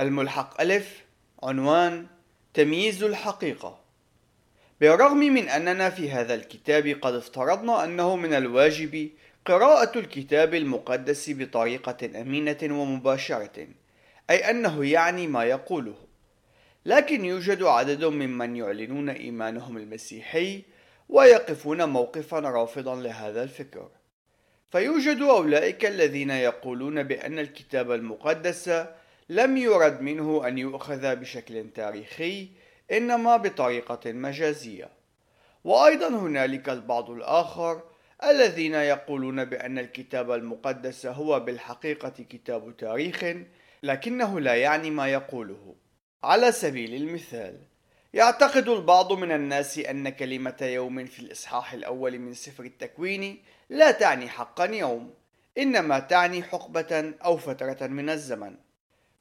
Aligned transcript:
الملحق 0.00 0.60
ألف 0.60 1.04
عنوان 1.42 2.06
تمييز 2.54 3.02
الحقيقة. 3.02 3.78
بالرغم 4.80 5.18
من 5.18 5.48
أننا 5.48 5.90
في 5.90 6.10
هذا 6.10 6.34
الكتاب 6.34 6.86
قد 7.02 7.14
افترضنا 7.14 7.84
أنه 7.84 8.16
من 8.16 8.34
الواجب 8.34 9.10
قراءة 9.46 9.98
الكتاب 9.98 10.54
المقدس 10.54 11.30
بطريقة 11.30 12.20
أمينة 12.20 12.58
ومباشرة 12.62 13.68
أي 14.30 14.50
أنه 14.50 14.84
يعني 14.84 15.26
ما 15.26 15.44
يقوله. 15.44 15.94
لكن 16.86 17.24
يوجد 17.24 17.62
عدد 17.62 18.04
ممن 18.04 18.56
يعلنون 18.56 19.08
إيمانهم 19.10 19.76
المسيحي 19.76 20.62
ويقفون 21.08 21.88
موقفا 21.88 22.38
رافضا 22.38 22.96
لهذا 22.96 23.42
الفكر. 23.42 23.88
فيوجد 24.70 25.20
أولئك 25.20 25.86
الذين 25.86 26.30
يقولون 26.30 27.02
بأن 27.02 27.38
الكتاب 27.38 27.92
المقدس 27.92 28.70
لم 29.28 29.56
يرد 29.56 30.00
منه 30.00 30.48
أن 30.48 30.58
يؤخذ 30.58 31.16
بشكل 31.16 31.70
تاريخي 31.70 32.48
إنما 32.92 33.36
بطريقة 33.36 34.12
مجازية. 34.12 34.88
وأيضا 35.64 36.08
هنالك 36.08 36.68
البعض 36.68 37.10
الآخر 37.10 37.82
الذين 38.24 38.74
يقولون 38.74 39.44
بأن 39.44 39.78
الكتاب 39.78 40.30
المقدس 40.30 41.06
هو 41.06 41.40
بالحقيقة 41.40 42.24
كتاب 42.30 42.76
تاريخ 42.76 43.24
لكنه 43.82 44.40
لا 44.40 44.54
يعني 44.54 44.90
ما 44.90 45.08
يقوله. 45.08 45.74
على 46.24 46.52
سبيل 46.52 46.94
المثال 46.94 47.58
يعتقد 48.14 48.68
البعض 48.68 49.12
من 49.12 49.32
الناس 49.32 49.78
أن 49.78 50.08
كلمة 50.08 50.56
يوم 50.60 51.04
في 51.04 51.20
الإصحاح 51.20 51.72
الأول 51.72 52.18
من 52.18 52.34
سفر 52.34 52.64
التكوين 52.64 53.42
لا 53.70 53.90
تعني 53.90 54.28
حقا 54.28 54.64
يوم 54.64 55.14
إنما 55.58 55.98
تعني 55.98 56.42
حقبة 56.42 57.14
أو 57.24 57.36
فترة 57.36 57.86
من 57.86 58.10
الزمن. 58.10 58.54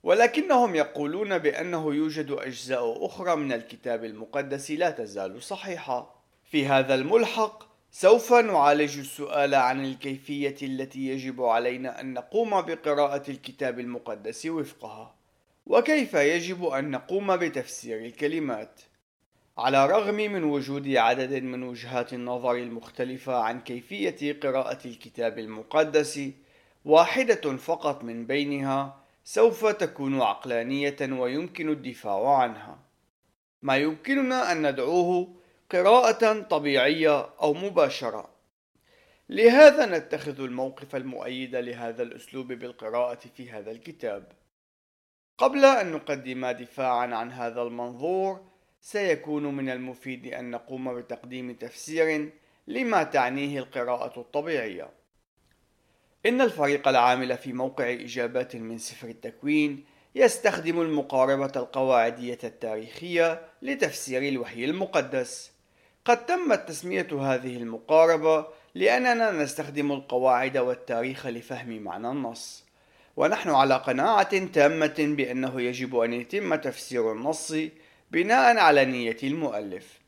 ولكنهم 0.04 0.76
يقولون 0.76 1.38
بأنه 1.38 1.94
يوجد 1.96 2.32
أجزاء 2.32 3.06
أخرى 3.06 3.36
من 3.36 3.54
الكتاب 3.54 4.04
المقدس 4.06 4.72
لا 4.72 4.90
تزال 4.90 5.44
صحيحة. 5.44 6.22
في 6.52 6.68
هذا 6.68 6.96
الملحق 6.96 7.64
سوف 7.92 8.34
نعالج 8.34 9.00
السؤال 9.00 9.56
عن 9.56 9.86
الكيفية 9.86 10.56
التي 10.62 11.08
يجب 11.08 11.44
علينا 11.44 12.02
أن 12.02 12.14
نقوم 12.14 12.62
بقراءة 12.62 13.32
الكتاب 13.32 13.80
المقدس 13.80 14.46
وفقها. 14.46 15.16
وكيف 15.68 16.14
يجب 16.14 16.66
أن 16.66 16.92
نقوم 16.92 17.36
بتفسير 17.38 18.06
الكلمات؟ 18.06 18.82
على 19.58 19.86
الرغم 19.86 20.16
من 20.16 20.44
وجود 20.44 20.96
عدد 20.96 21.34
من 21.44 21.64
وجهات 21.64 22.14
النظر 22.14 22.52
المختلفة 22.56 23.36
عن 23.36 23.62
كيفية 23.62 24.40
قراءة 24.40 24.88
الكتاب 24.88 25.40
المقدس 25.40 26.22
واحدة 26.86 27.58
فقط 27.58 28.04
من 28.04 28.26
بينها 28.26 29.01
سوف 29.24 29.66
تكون 29.66 30.22
عقلانية 30.22 30.98
ويمكن 31.02 31.70
الدفاع 31.70 32.38
عنها. 32.38 32.80
ما 33.62 33.78
يمكننا 33.78 34.52
أن 34.52 34.72
ندعوه 34.72 35.36
قراءة 35.72 36.42
طبيعية 36.42 37.30
أو 37.42 37.54
مباشرة. 37.54 38.30
لهذا 39.30 39.86
نتخذ 39.86 40.42
الموقف 40.42 40.96
المؤيد 40.96 41.56
لهذا 41.56 42.04
الأسلوب 42.04 42.48
بالقراءة 42.48 43.20
في 43.36 43.52
هذا 43.52 43.72
الكتاب. 43.72 44.32
قبل 45.38 45.66
أن 45.66 45.92
نقدم 45.92 46.48
دفاعا 46.48 47.16
عن 47.16 47.32
هذا 47.32 47.62
المنظور 47.62 48.46
سيكون 48.82 49.44
من 49.44 49.70
المفيد 49.70 50.34
أن 50.34 50.52
نقوم 50.52 50.96
بتقديم 50.96 51.54
تفسير 51.54 52.30
لما 52.68 53.04
تعنيه 53.04 53.60
القراءة 53.60 54.20
الطبيعية. 54.20 55.01
إن 56.26 56.42
الفريق 56.42 56.88
العامل 56.88 57.38
في 57.38 57.54
موقع 57.54 57.94
إجابات 57.94 58.56
من 58.56 58.78
سفر 58.78 59.08
التكوين 59.08 59.84
يستخدم 60.16 60.82
المقاربة 60.82 61.52
القواعدية 61.56 62.38
التاريخية 62.44 63.42
لتفسير 63.62 64.22
الوحي 64.24 64.66
المقدس. 64.66 65.52
قد 66.06 66.26
تمت 66.26 66.70
تسمية 66.70 67.08
هذه 67.12 67.58
المقاربة 67.58 68.48
لأننا 68.76 69.32
نستخدم 69.32 69.92
القواعد 69.92 70.58
والتاريخ 70.58 71.28
لفهم 71.28 71.80
معنى 71.80 72.10
النص. 72.12 72.64
ونحن 73.18 73.50
على 73.50 73.76
قناعة 73.76 74.46
تامة 74.46 74.96
بأنه 74.98 75.62
يجب 75.62 75.96
أن 76.00 76.14
يتم 76.14 76.56
تفسير 76.56 77.12
النص 77.12 77.54
بناء 78.12 78.58
على 78.58 78.86
نية 78.86 79.18
المؤلف. 79.24 80.00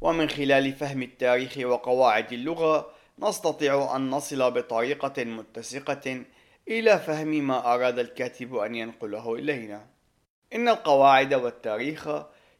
ومن 0.00 0.28
خلال 0.28 0.72
فهم 0.72 1.02
التاريخ 1.02 1.58
وقواعد 1.58 2.32
اللغة 2.32 2.99
نستطيع 3.22 3.96
أن 3.96 4.10
نصل 4.10 4.50
بطريقة 4.50 5.24
متسقة 5.24 6.24
إلى 6.68 6.98
فهم 6.98 7.28
ما 7.28 7.74
أراد 7.74 7.98
الكاتب 7.98 8.54
أن 8.56 8.74
ينقله 8.74 9.34
إلينا. 9.34 9.86
إن 10.54 10.68
القواعد 10.68 11.34
والتاريخ 11.34 12.08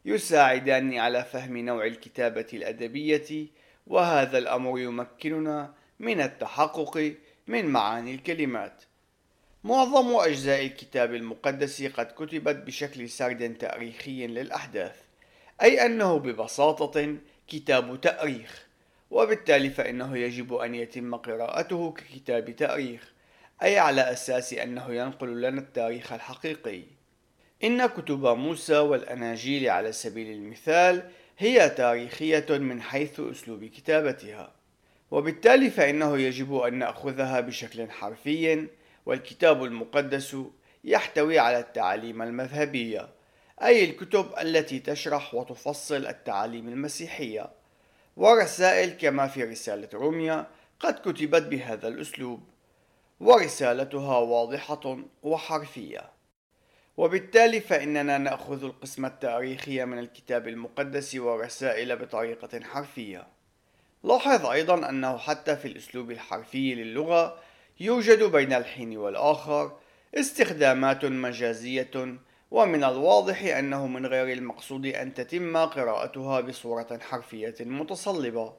يساعدان 0.04 0.99
على 0.99 1.25
فهم 1.25 1.56
نوع 1.56 1.87
الكتابة 1.87 2.47
الأدبية 2.53 3.47
وهذا 3.87 4.38
الأمر 4.38 4.78
يمكننا 4.78 5.75
من 5.99 6.20
التحقق 6.20 7.15
من 7.47 7.66
معاني 7.66 8.15
الكلمات. 8.15 8.82
معظم 9.65 10.16
أجزاء 10.16 10.66
الكتاب 10.66 11.15
المقدس 11.15 11.82
قد 11.82 12.06
كتبت 12.06 12.56
بشكل 12.56 13.09
سرد 13.09 13.54
تاريخي 13.59 14.26
للأحداث 14.26 14.97
أي 15.62 15.87
أنه 15.87 16.19
ببساطة 16.19 17.16
كتاب 17.49 18.00
تأريخ. 18.00 18.69
وبالتالي 19.10 19.71
فإنه 19.71 20.19
يجب 20.19 20.54
أن 20.54 20.75
يتم 20.75 21.15
قراءته 21.15 21.93
ككتاب 21.93 22.56
تاريخ 22.56 23.12
أي 23.62 23.78
على 23.78 24.12
أساس 24.12 24.53
أنه 24.53 24.94
ينقل 24.94 25.41
لنا 25.41 25.60
التاريخ 25.60 26.12
الحقيقي. 26.12 26.82
إن 27.65 27.87
كتب 27.87 28.26
موسى 28.26 28.78
والأناجيل 28.78 29.70
على 29.70 29.93
سبيل 29.93 30.31
المثال 30.31 31.10
هي 31.38 31.69
تاريخية 31.70 32.47
من 32.50 32.82
حيث 32.82 33.20
أسلوب 33.20 33.65
كتابتها. 33.65 34.53
وبالتالي 35.10 35.70
فإنه 35.70 36.19
يجب 36.19 36.56
أن 36.56 36.75
نأخذها 36.75 37.41
بشكل 37.41 37.91
حرفي 37.91 38.66
والكتاب 39.06 39.65
المقدس 39.65 40.37
يحتوي 40.84 41.38
على 41.38 41.59
التعاليم 41.59 42.22
المذهبية 42.22 43.09
أي 43.62 43.84
الكتب 43.84 44.26
التي 44.41 44.78
تشرح 44.78 45.34
وتفصل 45.34 46.06
التعاليم 46.06 46.69
المسيحية. 46.69 47.59
ورسائل 48.16 48.91
كما 48.91 49.26
في 49.26 49.44
رسالة 49.44 49.88
روميا 49.94 50.47
قد 50.81 50.94
كتبت 50.94 51.43
بهذا 51.43 51.88
الأسلوب. 51.88 52.41
ورسالتها 53.21 54.19
واضحة 54.19 54.98
وحرفية. 55.22 56.10
وبالتالي 56.97 57.60
فإننا 57.60 58.19
نأخذ 58.19 58.65
القسم 58.65 59.06
التاريخي 59.06 59.84
من 59.84 59.99
الكتاب 59.99 60.49
المقدس 60.49 61.15
ورسائل 61.15 61.97
بطريقة 61.97 62.60
حرفية. 62.60 63.26
لاحظ 64.04 64.47
أيضا 64.47 64.88
أنه 64.88 65.19
حتى 65.19 65.56
في 65.56 65.69
الأسلوب 65.69 66.10
الحرفي 66.10 66.75
للغة 66.75 67.38
يوجد 67.81 68.22
بين 68.22 68.53
الحين 68.53 68.97
والآخر 68.97 69.76
استخدامات 70.15 71.04
مجازية 71.04 72.19
ومن 72.50 72.84
الواضح 72.84 73.43
أنه 73.43 73.87
من 73.87 74.06
غير 74.06 74.38
المقصود 74.38 74.87
أن 74.87 75.15
تتم 75.15 75.56
قراءتها 75.56 76.41
بصورة 76.41 76.99
حرفية 77.03 77.55
متصلبة. 77.61 78.53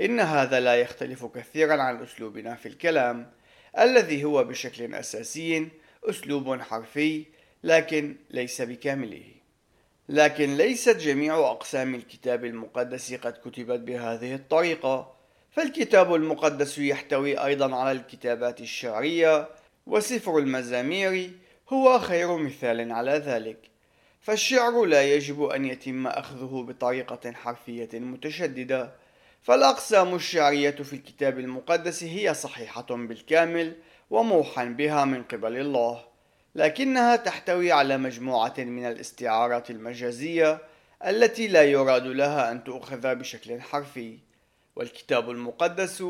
إن 0.00 0.20
هذا 0.20 0.60
لا 0.60 0.74
يختلف 0.74 1.24
كثيرا 1.24 1.82
عن 1.82 2.02
أسلوبنا 2.02 2.54
في 2.54 2.66
الكلام 2.66 3.30
الذي 3.78 4.24
هو 4.24 4.44
بشكل 4.44 4.94
أساسي 4.94 5.68
أسلوب 6.04 6.60
حرفي 6.60 7.24
لكن 7.64 8.16
ليس 8.30 8.62
بكامله. 8.62 9.24
لكن 10.08 10.56
ليست 10.56 10.96
جميع 10.96 11.38
أقسام 11.38 11.94
الكتاب 11.94 12.44
المقدس 12.44 13.14
قد 13.14 13.32
كتبت 13.32 13.80
بهذه 13.80 14.34
الطريقة. 14.34 15.12
فالكتاب 15.50 16.14
المقدس 16.14 16.78
يحتوي 16.78 17.44
أيضا 17.44 17.76
على 17.76 17.92
الكتابات 17.92 18.60
الشعرية 18.60 19.48
وسفر 19.86 20.38
المزامير 20.38 21.30
هو 21.72 21.98
خير 21.98 22.36
مثال 22.36 22.92
على 22.92 23.12
ذلك. 23.12 23.58
فالشعر 24.20 24.84
لا 24.84 25.02
يجب 25.02 25.42
أن 25.42 25.64
يتم 25.64 26.06
أخذه 26.06 26.64
بطريقة 26.68 27.32
حرفية 27.32 27.88
متشددة. 27.94 28.92
فالأقسام 29.42 30.14
الشعرية 30.14 30.70
في 30.70 30.92
الكتاب 30.92 31.38
المقدس 31.38 32.04
هي 32.04 32.34
صحيحة 32.34 32.86
بالكامل 32.90 33.74
وموحى 34.10 34.68
بها 34.68 35.04
من 35.04 35.22
قبل 35.22 35.56
الله 35.56 36.04
لكنها 36.54 37.16
تحتوي 37.16 37.72
على 37.72 37.98
مجموعة 37.98 38.54
من 38.58 38.84
الاستعارات 38.86 39.70
المجازية 39.70 40.58
التي 41.06 41.48
لا 41.48 41.62
يراد 41.62 42.06
لها 42.06 42.52
أن 42.52 42.64
تؤخذ 42.64 43.14
بشكل 43.14 43.60
حرفي. 43.60 44.18
والكتاب 44.76 45.30
المقدس 45.30 46.04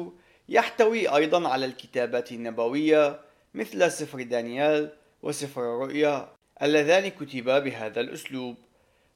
يحتوي 0.48 1.08
أيضا 1.16 1.48
على 1.48 1.66
الكتابات 1.66 2.32
النبوية 2.32 3.20
مثل 3.54 3.90
سفر 3.92 4.22
دانيال 4.22 5.01
وسفر 5.22 5.60
الرؤيا 5.60 6.28
اللذان 6.62 7.08
كتبا 7.08 7.58
بهذا 7.58 8.00
الأسلوب. 8.00 8.56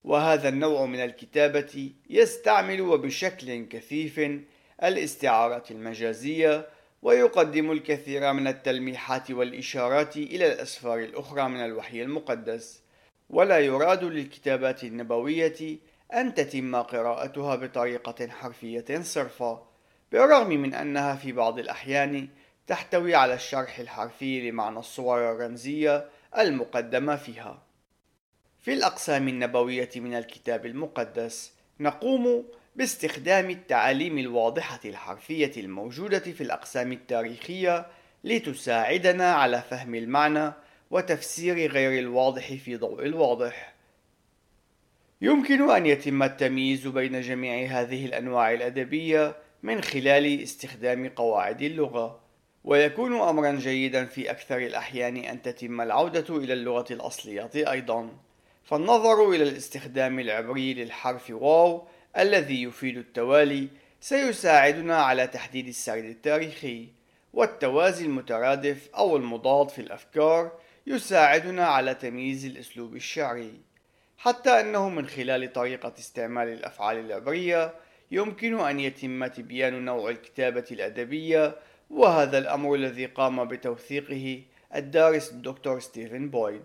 وهذا 0.04 0.48
النوع 0.48 0.86
من 0.86 1.00
الكتابة 1.00 1.90
يستعمل 2.10 2.80
وبشكل 2.80 3.66
كثيف 3.66 4.20
الاستعارات 4.82 5.70
المجازية 5.70 6.68
ويقدم 7.02 7.72
الكثير 7.72 8.32
من 8.32 8.46
التلميحات 8.46 9.30
والإشارات 9.30 10.16
إلى 10.16 10.52
الأسفار 10.52 10.98
الأخرى 10.98 11.48
من 11.48 11.64
الوحي 11.64 12.02
المقدس. 12.02 12.82
ولا 13.30 13.58
يراد 13.58 14.04
للكتابات 14.04 14.84
النبوية 14.84 15.78
أن 16.14 16.34
تتم 16.34 16.76
قراءتها 16.76 17.56
بطريقة 17.56 18.28
حرفية 18.28 19.00
صرفة 19.02 19.62
بالرغم 20.12 20.48
من 20.48 20.74
أنها 20.74 21.16
في 21.16 21.32
بعض 21.32 21.58
الأحيان 21.58 22.28
تحتوي 22.66 23.14
على 23.14 23.34
الشرح 23.34 23.78
الحرفي 23.78 24.50
لمعنى 24.50 24.78
الصور 24.78 25.32
الرمزية 25.32 26.08
المقدمة 26.38 27.16
فيها. 27.16 27.62
في 28.60 28.72
الأقسام 28.72 29.28
النبوية 29.28 29.90
من 29.96 30.14
الكتاب 30.14 30.66
المقدس 30.66 31.52
نقوم 31.80 32.44
باستخدام 32.76 33.50
التعاليم 33.50 34.18
الواضحة 34.18 34.80
الحرفية 34.84 35.52
الموجودة 35.56 36.18
في 36.18 36.40
الأقسام 36.40 36.92
التاريخية 36.92 37.86
لتساعدنا 38.24 39.32
على 39.32 39.62
فهم 39.70 39.94
المعنى 39.94 40.52
وتفسير 40.90 41.72
غير 41.72 41.98
الواضح 41.98 42.54
في 42.54 42.76
ضوء 42.76 43.04
الواضح. 43.04 43.74
يمكن 45.20 45.70
أن 45.70 45.86
يتم 45.86 46.22
التمييز 46.22 46.86
بين 46.86 47.20
جميع 47.20 47.80
هذه 47.80 48.06
الأنواع 48.06 48.52
الأدبية 48.52 49.36
من 49.62 49.80
خلال 49.80 50.42
استخدام 50.42 51.08
قواعد 51.08 51.62
اللغة، 51.62 52.25
ويكون 52.66 53.20
أمرا 53.20 53.52
جيدا 53.52 54.04
في 54.04 54.30
أكثر 54.30 54.56
الأحيان 54.56 55.16
أن 55.16 55.42
تتم 55.42 55.80
العودة 55.80 56.36
إلى 56.36 56.52
اللغة 56.52 56.86
الأصلية 56.90 57.50
أيضا. 57.54 58.10
فالنظر 58.64 59.30
إلى 59.30 59.42
الاستخدام 59.42 60.18
العبري 60.18 60.74
للحرف 60.74 61.30
واو 61.30 61.86
الذي 62.18 62.62
يفيد 62.62 62.98
التوالي 62.98 63.68
سيساعدنا 64.00 64.96
على 64.96 65.26
تحديد 65.26 65.68
السرد 65.68 66.04
التاريخي 66.04 66.88
والتوازي 67.32 68.04
المترادف 68.04 68.88
أو 68.94 69.16
المضاد 69.16 69.68
في 69.68 69.78
الأفكار 69.78 70.52
يساعدنا 70.86 71.66
على 71.66 71.94
تمييز 71.94 72.44
الأسلوب 72.46 72.96
الشعري 72.96 73.60
حتى 74.18 74.50
أنه 74.50 74.88
من 74.88 75.06
خلال 75.06 75.52
طريقة 75.52 75.94
استعمال 75.98 76.48
الأفعال 76.48 76.96
العبرية 76.96 77.74
يمكن 78.10 78.60
أن 78.60 78.80
يتم 78.80 79.26
تبيان 79.26 79.84
نوع 79.84 80.10
الكتابة 80.10 80.64
الأدبية 80.70 81.56
وهذا 81.90 82.38
الأمر 82.38 82.74
الذي 82.74 83.06
قام 83.06 83.44
بتوثيقه 83.44 84.42
الدارس 84.74 85.32
الدكتور 85.32 85.80
ستيفن 85.80 86.30
بويد. 86.30 86.62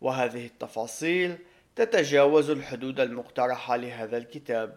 وهذه 0.00 0.46
التفاصيل 0.46 1.36
تتجاوز 1.76 2.50
الحدود 2.50 3.00
المقترحة 3.00 3.76
لهذا 3.76 4.16
الكتاب. 4.16 4.76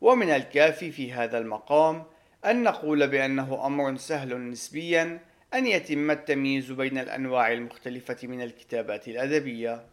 ومن 0.00 0.30
الكافي 0.30 0.90
في 0.90 1.12
هذا 1.12 1.38
المقام 1.38 2.04
أن 2.44 2.62
نقول 2.62 3.08
بأنه 3.08 3.66
أمر 3.66 3.96
سهل 3.96 4.50
نسبيا 4.50 5.20
أن 5.54 5.66
يتم 5.66 6.10
التمييز 6.10 6.72
بين 6.72 6.98
الأنواع 6.98 7.52
المختلفة 7.52 8.16
من 8.22 8.42
الكتابات 8.42 9.08
الأدبية. 9.08 9.86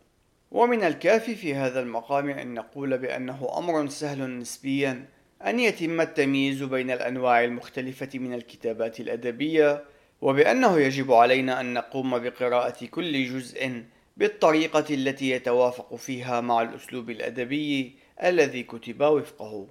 ومن 0.52 0.84
الكافي 0.84 1.36
في 1.36 1.56
هذا 1.56 1.80
المقام 1.80 2.30
أن 2.30 2.54
نقول 2.54 2.98
بأنه 2.98 3.58
أمر 3.58 3.88
سهل 3.88 4.38
نسبيا 4.40 5.06
أن 5.46 5.60
يتم 5.60 6.02
التمييز 6.02 6.64
بين 6.64 6.92
الأنواع 6.92 7.44
المختلفة 7.44 8.10
من 8.14 8.34
الكتابات 8.34 9.00
الأدبية 9.00 9.84
وبأنه 10.22 10.80
يجب 10.80 11.12
علينا 11.12 11.62
أن 11.62 11.74
نقوم 11.74 12.20
بقراءة 12.20 12.86
كل 12.86 13.26
جزء 13.26 13.84
بالطريقة 14.18 14.86
التي 14.90 15.30
يتوافق 15.30 15.96
فيها 15.96 16.42
مع 16.42 16.62
الأسلوب 16.62 17.10
الأدبي 17.10 17.96
الذي 18.24 18.64
كتب 18.64 19.02
وفقه. 19.02 19.68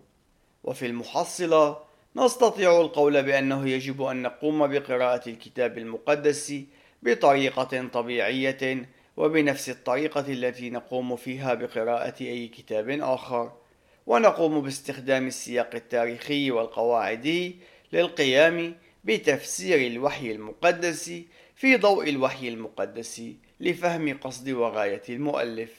وفي 0.65 0.87
المحصلة 0.87 1.79
نستطيع 2.17 2.81
القول 2.81 3.23
بأنه 3.23 3.69
يجب 3.69 4.03
أن 4.03 4.23
نقوم 4.23 4.67
بقراءة 4.67 5.29
الكتاب 5.29 5.79
المقدس 5.79 6.55
بطريقة 7.03 7.89
طبيعية 7.93 8.87
وبنفس 9.17 9.71
الطريقة 9.71 10.25
التي 10.29 10.71
نقوم 10.71 11.17
فيها 11.17 11.55
بقراءة 11.55 12.21
أي 12.21 12.49
كتاب 12.49 12.91
آخر. 12.91 13.64
ونقوم 14.07 14.61
باستخدام 14.61 15.27
السياق 15.27 15.71
التاريخي 15.75 16.51
والقواعدي 16.51 17.57
للقيام 17.93 18.75
بتفسير 19.05 19.87
الوحي 19.93 20.33
المقدس 20.33 21.13
في 21.55 21.77
ضوء 21.77 22.09
الوحي 22.09 22.49
المقدس 22.49 23.23
لفهم 23.61 24.19
قصد 24.19 24.49
وغاية 24.51 25.03
المؤلف. 25.09 25.71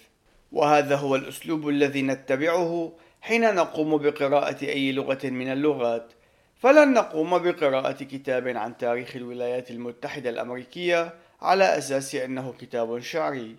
وهذا 0.52 0.96
هو 0.96 1.16
الأسلوب 1.16 1.70
الذي 1.70 2.02
نتبعه 2.02 2.94
حين 3.22 3.56
نقوم 3.56 3.98
بقراءة 3.98 4.66
أي 4.66 4.92
لغة 4.92 5.20
من 5.24 5.52
اللغات. 5.52 6.14
فلن 6.56 6.94
نقوم 6.94 7.38
بقراءة 7.38 8.04
كتاب 8.04 8.48
عن 8.48 8.78
تاريخ 8.78 9.16
الولايات 9.16 9.72
المتحدة 9.72 10.30
الأمريكية 10.30 11.14
على 11.42 11.78
أساس 11.78 12.16
أنه 12.16 12.54
كتاب 12.60 13.00
شعري. 13.00 13.56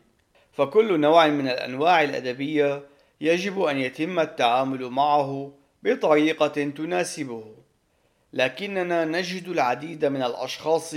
فكل 0.52 1.00
نوع 1.00 1.26
من 1.26 1.48
الأنواع 1.48 2.02
الأدبية 2.02 2.82
يجب 3.20 3.62
أن 3.62 3.78
يتم 3.78 4.20
التعامل 4.20 4.84
معه 4.90 5.52
بطريقة 5.82 6.46
تناسبه. 6.48 7.54
لكننا 8.32 9.04
نجد 9.04 9.48
العديد 9.48 10.04
من 10.04 10.22
الأشخاص 10.22 10.94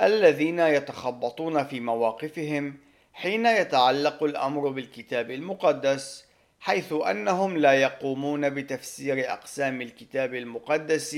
الذين 0.00 0.58
يتخبطون 0.58 1.64
في 1.64 1.80
مواقفهم 1.80 2.76
حين 3.12 3.46
يتعلق 3.46 4.22
الأمر 4.22 4.68
بالكتاب 4.68 5.30
المقدس 5.30 6.24
حيث 6.60 6.92
أنهم 6.92 7.58
لا 7.58 7.72
يقومون 7.72 8.50
بتفسير 8.50 9.32
أقسام 9.32 9.82
الكتاب 9.82 10.34
المقدس 10.34 11.16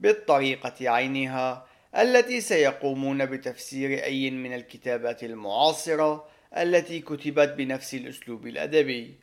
بالطريقة 0.00 0.90
عينها 0.90 1.66
التي 1.96 2.40
سيقومون 2.40 3.26
بتفسير 3.26 4.04
أي 4.04 4.30
من 4.30 4.54
الكتابات 4.54 5.24
المعاصرة 5.24 6.28
التي 6.56 7.00
كتبت 7.00 7.48
بنفس 7.48 7.94
الأسلوب 7.94 8.46
الأدبي. 8.46 9.14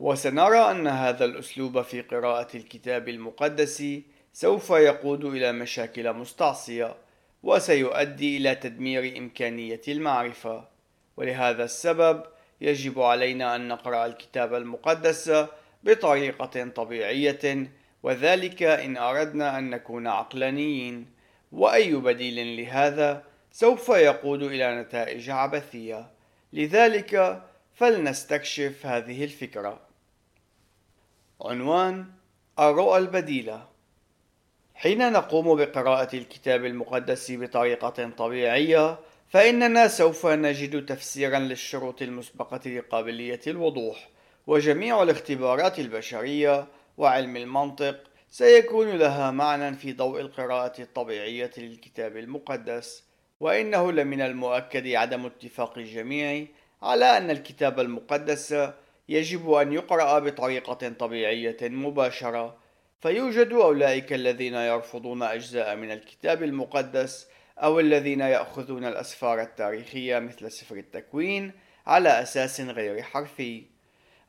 وسنرى 0.00 0.70
أن 0.70 0.86
هذا 0.86 1.24
الأسلوب 1.24 1.82
في 1.82 2.00
قراءة 2.00 2.56
الكتاب 2.56 3.08
المقدس 3.08 3.84
سوف 4.32 4.70
يقود 4.70 5.24
إلى 5.24 5.52
مشاكل 5.52 6.12
مستعصية 6.12 6.94
وسيؤدي 7.42 8.36
إلى 8.36 8.54
تدمير 8.54 9.18
إمكانية 9.18 9.80
المعرفة. 9.88 10.68
ولهذا 11.16 11.64
السبب 11.64 12.22
يجب 12.60 13.00
علينا 13.00 13.56
أن 13.56 13.68
نقرأ 13.68 14.06
الكتاب 14.06 14.54
المقدس 14.54 15.32
بطريقة 15.84 16.68
طبيعية 16.68 17.70
وذلك 18.02 18.62
إن 18.62 18.96
أردنا 18.96 19.58
أن 19.58 19.70
نكون 19.70 20.06
عقلانيين. 20.06 21.06
وأي 21.52 21.94
بديل 21.94 22.56
لهذا 22.56 23.22
سوف 23.52 23.88
يقود 23.88 24.42
إلى 24.42 24.80
نتائج 24.80 25.30
عبثية. 25.30 26.10
لذلك 26.52 27.42
فلنستكشف 27.74 28.86
هذه 28.86 29.24
الفكرة. 29.24 29.85
عنوان 31.40 32.06
الرؤى 32.58 32.98
البديلة. 32.98 33.68
حين 34.74 35.12
نقوم 35.12 35.56
بقراءة 35.56 36.16
الكتاب 36.16 36.64
المقدس 36.64 37.32
بطريقة 37.32 38.10
طبيعية 38.16 38.98
فإننا 39.28 39.88
سوف 39.88 40.26
نجد 40.26 40.86
تفسيرا 40.86 41.38
للشروط 41.38 42.02
المسبقة 42.02 42.70
لقابلية 42.70 43.40
الوضوح 43.46 44.08
وجميع 44.46 45.02
الاختبارات 45.02 45.78
البشرية 45.78 46.66
وعلم 46.98 47.36
المنطق 47.36 47.96
سيكون 48.30 48.90
لها 48.90 49.30
معنى 49.30 49.76
في 49.76 49.92
ضوء 49.92 50.20
القراءة 50.20 50.82
الطبيعية 50.82 51.50
للكتاب 51.58 52.16
المقدس. 52.16 53.04
وإنه 53.40 53.92
لمن 53.92 54.20
المؤكد 54.20 54.86
عدم 54.86 55.26
اتفاق 55.26 55.78
الجميع 55.78 56.46
على 56.82 57.04
أن 57.16 57.30
الكتاب 57.30 57.80
المقدس 57.80 58.52
يجب 59.08 59.52
أن 59.52 59.72
يقرأ 59.72 60.18
بطريقة 60.18 60.88
طبيعية 60.88 61.56
مباشرة 61.62 62.56
فيوجد 63.00 63.52
أولئك 63.52 64.12
الذين 64.12 64.54
يرفضون 64.54 65.22
أجزاء 65.22 65.76
من 65.76 65.90
الكتاب 65.90 66.42
المقدس 66.42 67.28
أو 67.58 67.80
الذين 67.80 68.20
يأخذون 68.20 68.84
الأسفار 68.84 69.40
التاريخية 69.42 70.18
مثل 70.18 70.50
سفر 70.50 70.76
التكوين 70.76 71.52
على 71.86 72.22
أساس 72.22 72.60
غير 72.60 73.02
حرفي. 73.02 73.62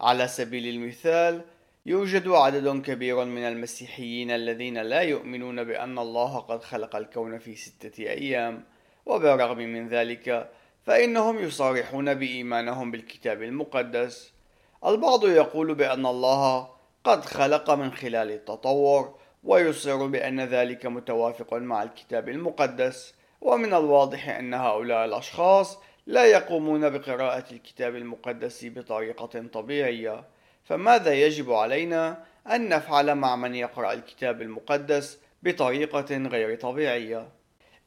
على 0.02 0.28
سبيل 0.28 0.68
المثال، 0.68 1.42
يوجد 1.86 2.28
عدد 2.28 2.82
كبير 2.82 3.26
من 3.26 3.44
المسيحيين 3.44 4.32
الذين 4.32 4.78
لا 4.78 5.02
يؤمنون 5.02 5.64
بأن 5.64 6.00
الله 6.00 6.40
قد 6.40 6.64
خلق 6.64 6.96
الكون 6.96 7.40
في 7.40 7.56
ستة 7.56 8.04
أيام، 8.04 8.64
وبالرغم 9.06 9.58
من 9.58 9.88
ذلك 9.88 10.52
فإنهم 10.86 11.40
يصارحون 11.40 12.14
بإيمانهم 12.14 12.92
بالكتاب 12.92 13.44
المقدس. 13.44 14.37
البعض 14.86 15.26
يقول 15.26 15.76
بأن 15.76 16.06
الله 16.06 16.70
قد 17.04 17.26
خلق 17.26 17.72
من 17.72 17.92
خلال 17.92 18.32
التطور 18.32 19.16
ويصر 19.44 20.06
بأن 20.08 20.40
ذلك 20.40 20.86
متوافق 20.86 21.54
مع 21.54 21.84
الكتاب 21.84 22.30
المقدس 22.30 23.14
ومن 23.42 23.74
الواضح 23.74 24.30
أن 24.30 24.54
هؤلاء 24.54 25.06
الأشخاص 25.06 25.78
لا 26.08 26.26
يقومون 26.26 26.90
بقراءة 26.90 27.46
الكتاب 27.52 27.96
المقدس 27.96 28.66
بطريقة 28.66 29.48
طبيعية 29.54 30.24
فماذا 30.64 31.14
يجب 31.14 31.52
علينا 31.52 32.24
أن 32.52 32.70
نفعل 32.70 33.16
مع 33.16 33.36
من 33.36 33.56
يقرأ 33.56 33.94
الكتاب 33.94 34.42
المقدس 34.42 35.20
بطريقة 35.44 36.18
غير 36.18 36.60
طبيعية؟ 36.60 37.30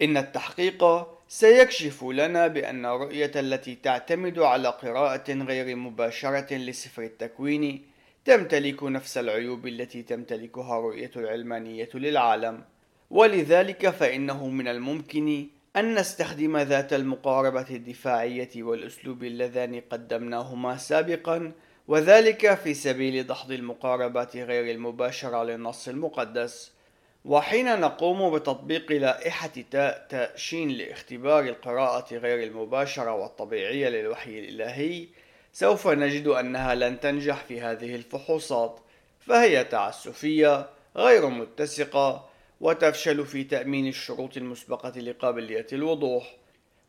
إن 0.02 0.16
التحقيق 0.16 1.06
سيكشف 1.32 2.04
لنا 2.04 2.46
بأن 2.46 2.86
الرؤية 2.86 3.30
التي 3.36 3.74
تعتمد 3.74 4.38
على 4.38 4.68
قراءة 4.68 5.32
غير 5.32 5.76
مباشرة 5.76 6.54
لسفر 6.54 7.02
التكوين 7.02 7.82
تمتلك 8.24 8.82
نفس 8.82 9.18
العيوب 9.18 9.66
التي 9.66 10.02
تمتلكها 10.02 10.78
الرؤية 10.78 11.10
العلمانية 11.16 11.88
للعالم. 11.94 12.64
ولذلك 13.10 13.90
فإنه 13.90 14.46
من 14.46 14.68
الممكن 14.68 15.46
أن 15.76 15.94
نستخدم 15.94 16.56
ذات 16.56 16.92
المقاربة 16.92 17.66
الدفاعية 17.70 18.62
والأسلوب 18.62 19.24
اللذان 19.24 19.82
قدمناهما 19.90 20.76
سابقا 20.76 21.52
وذلك 21.88 22.54
في 22.54 22.74
سبيل 22.74 23.26
دحض 23.26 23.52
المقاربات 23.52 24.36
غير 24.36 24.74
المباشرة 24.74 25.44
للنص 25.44 25.88
المقدس. 25.88 26.72
وحين 27.24 27.80
نقوم 27.80 28.34
بتطبيق 28.34 28.92
لائحة 28.92 29.52
تاء 29.70 30.06
تاء 30.10 30.36
شين 30.36 30.68
لاختبار 30.68 31.44
القراءة 31.44 32.14
غير 32.14 32.42
المباشرة 32.42 33.14
والطبيعية 33.14 33.88
للوحي 33.88 34.38
الإلهي 34.38 35.06
سوف 35.52 35.88
نجد 35.88 36.26
أنها 36.26 36.74
لن 36.74 37.00
تنجح 37.00 37.44
في 37.44 37.60
هذه 37.60 37.94
الفحوصات 37.94 38.80
فهي 39.20 39.64
تعسفية 39.64 40.68
غير 40.96 41.26
متسقة 41.26 42.30
وتفشل 42.60 43.26
في 43.26 43.44
تأمين 43.44 43.88
الشروط 43.88 44.36
المسبقة 44.36 45.00
لقابلية 45.00 45.66
الوضوح. 45.72 46.36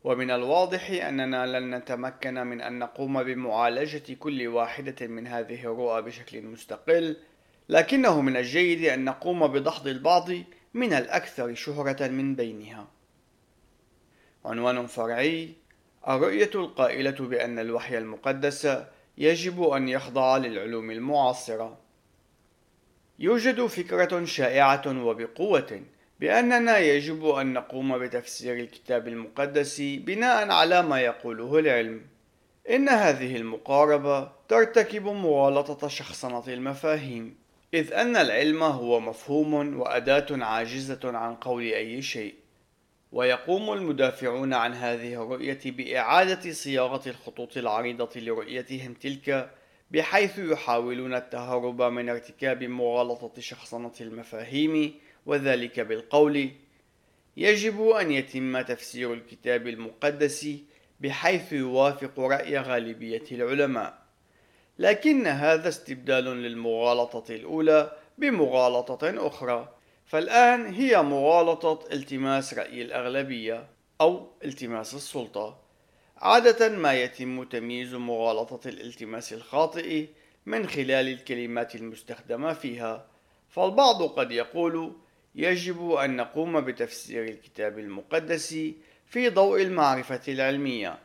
ومن 0.03 0.31
الواضح 0.31 0.91
أننا 0.91 1.59
لن 1.59 1.75
نتمكن 1.75 2.33
من 2.33 2.61
أن 2.61 2.79
نقوم 2.79 3.23
بمعالجة 3.23 4.13
كل 4.19 4.47
واحدة 4.47 5.07
من 5.07 5.27
هذه 5.27 5.61
الرؤى 5.61 6.01
بشكل 6.01 6.41
مستقل 6.41 7.17
لكنه 7.71 8.21
من 8.21 8.37
الجيد 8.37 8.85
أن 8.85 9.05
نقوم 9.05 9.47
بدحض 9.47 9.87
البعض 9.87 10.29
من 10.73 10.93
الأكثر 10.93 11.53
شهرة 11.55 12.07
من 12.07 12.35
بينها. 12.35 12.87
عنوان 14.45 14.87
فرعي 14.87 15.49
الرؤية 16.07 16.49
القائلة 16.55 17.11
بأن 17.11 17.59
الوحي 17.59 17.97
المقدس 17.97 18.77
يجب 19.17 19.63
أن 19.63 19.89
يخضع 19.89 20.37
للعلوم 20.37 20.91
المعاصرة. 20.91 21.77
يوجد 23.19 23.65
فكرة 23.65 24.25
شائعة 24.25 25.03
وبقوة 25.05 25.81
بأننا 26.19 26.77
يجب 26.77 27.25
أن 27.25 27.53
نقوم 27.53 27.97
بتفسير 27.97 28.55
الكتاب 28.55 29.07
المقدس 29.07 29.81
بناء 29.81 30.51
على 30.51 30.81
ما 30.81 31.01
يقوله 31.01 31.59
العلم. 31.59 32.01
إن 32.69 32.89
هذه 32.89 33.35
المقاربة 33.35 34.31
ترتكب 34.47 35.05
مغالطة 35.05 35.87
شخصنة 35.87 36.43
المفاهيم. 36.47 37.40
إذ 37.73 37.93
أن 37.93 38.15
العلم 38.15 38.63
هو 38.63 38.99
مفهوم 38.99 39.79
وأداة 39.79 40.25
عاجزة 40.31 40.99
عن 41.03 41.35
قول 41.35 41.63
أي 41.63 42.01
شيء. 42.01 42.33
ويقوم 43.11 43.73
المدافعون 43.73 44.53
عن 44.53 44.73
هذه 44.73 45.13
الرؤية 45.13 45.59
بإعادة 45.65 46.51
صياغة 46.51 47.09
الخطوط 47.09 47.57
العريضة 47.57 48.19
لرؤيتهم 48.19 48.93
تلك 48.93 49.51
بحيث 49.91 50.39
يحاولون 50.39 51.13
التهرب 51.13 51.81
من 51.81 52.09
ارتكاب 52.09 52.63
مغالطة 52.63 53.41
شخصنة 53.41 53.93
المفاهيم 54.01 54.93
وذلك 55.25 55.79
بالقول 55.79 56.51
يجب 57.37 57.89
أن 57.89 58.11
يتم 58.11 58.61
تفسير 58.61 59.13
الكتاب 59.13 59.67
المقدس 59.67 60.47
بحيث 60.99 61.53
يوافق 61.53 62.19
رأي 62.19 62.57
غالبية 62.57 63.23
العلماء. 63.31 64.00
لكن 64.79 65.27
هذا 65.27 65.69
استبدال 65.69 66.25
للمغالطة 66.25 67.35
الأولى 67.35 67.91
بمغالطة 68.17 69.27
أخرى. 69.27 69.75
فالآن 70.05 70.73
هي 70.73 71.01
مغالطة 71.01 71.79
التماس 71.91 72.53
رأي 72.53 72.81
الأغلبية 72.81 73.67
أو 74.01 74.27
التماس 74.43 74.93
السلطة. 74.93 75.59
عادة 76.17 76.69
ما 76.69 76.93
يتم 76.93 77.43
تمييز 77.43 77.95
مغالطة 77.95 78.67
الالتماس 78.69 79.33
الخاطئ 79.33 80.05
من 80.45 80.67
خلال 80.67 81.07
الكلمات 81.07 81.75
المستخدمة 81.75 82.53
فيها. 82.53 83.05
فالبعض 83.49 84.03
قد 84.03 84.31
يقول 84.31 84.93
يجب 85.35 85.91
أن 85.91 86.15
نقوم 86.15 86.61
بتفسير 86.61 87.23
الكتاب 87.23 87.79
المقدس 87.79 88.57
في 89.05 89.29
ضوء 89.29 89.61
المعرفة 89.61 90.21
العلمية 90.27 90.99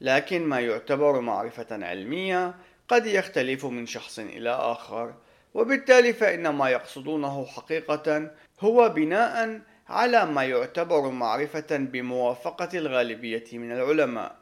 لكن 0.00 0.42
ما 0.42 0.60
يعتبر 0.60 1.20
معرفة 1.20 1.66
علمية 1.70 2.54
قد 2.88 3.06
يختلف 3.06 3.64
من 3.64 3.86
شخص 3.86 4.18
إلى 4.18 4.50
آخر 4.50 5.14
وبالتالي 5.54 6.12
فإن 6.12 6.48
ما 6.48 6.70
يقصدونه 6.70 7.46
حقيقة 7.46 8.30
هو 8.60 8.88
بناء 8.88 9.60
على 9.88 10.26
ما 10.26 10.44
يعتبر 10.44 11.10
معرفة 11.10 11.76
بموافقة 11.76 12.78
الغالبية 12.78 13.44
من 13.52 13.72
العلماء. 13.72 14.36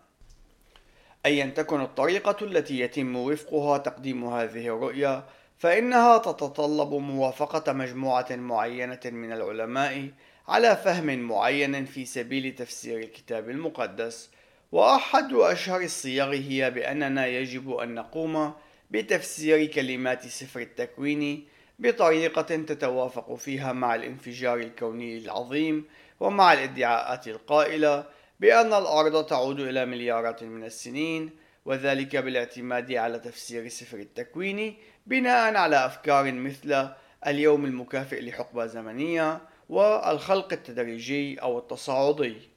أيا 1.26 1.46
تكن 1.46 1.80
الطريقة 1.80 2.44
التي 2.44 2.80
يتم 2.80 3.16
وفقها 3.16 3.78
تقديم 3.78 4.24
هذه 4.24 4.66
الرؤية 4.66 5.24
فإنها 5.58 6.18
تتطلب 6.18 6.92
موافقة 6.94 7.72
مجموعة 7.72 8.26
معينة 8.30 9.00
من 9.04 9.32
العلماء 9.32 10.10
على 10.48 10.76
فهم 10.76 11.18
معين 11.18 11.84
في 11.84 12.04
سبيل 12.04 12.54
تفسير 12.54 12.98
الكتاب 12.98 13.50
المقدس. 13.50 14.30
وأحد 14.72 15.32
أشهر 15.32 15.80
الصيغ 15.80 16.32
هي 16.32 16.70
بأننا 16.70 17.26
يجب 17.26 17.70
أن 17.70 17.94
نقوم 17.94 18.52
بتفسير 18.90 19.66
كلمات 19.66 20.26
سفر 20.26 20.60
التكوين 20.60 21.46
بطريقة 21.78 22.42
تتوافق 22.42 23.34
فيها 23.34 23.72
مع 23.72 23.94
الانفجار 23.94 24.56
الكوني 24.56 25.18
العظيم 25.18 25.84
ومع 26.20 26.52
الادعاءات 26.52 27.28
القائلة 27.28 28.04
بأن 28.40 28.66
الأرض 28.66 29.26
تعود 29.26 29.60
إلى 29.60 29.86
مليارات 29.86 30.42
من 30.42 30.64
السنين 30.64 31.30
وذلك 31.64 32.16
بالاعتماد 32.16 32.92
على 32.92 33.18
تفسير 33.18 33.68
سفر 33.68 33.98
التكوين 33.98 34.76
بناء 35.06 35.54
على 35.54 35.86
أفكار 35.86 36.32
مثل 36.32 36.88
اليوم 37.26 37.64
المكافئ 37.64 38.20
لحقبة 38.22 38.66
زمنية 38.66 39.40
والخلق 39.68 40.52
التدريجي 40.52 41.42
أو 41.42 41.58
التصاعدي. 41.58 42.55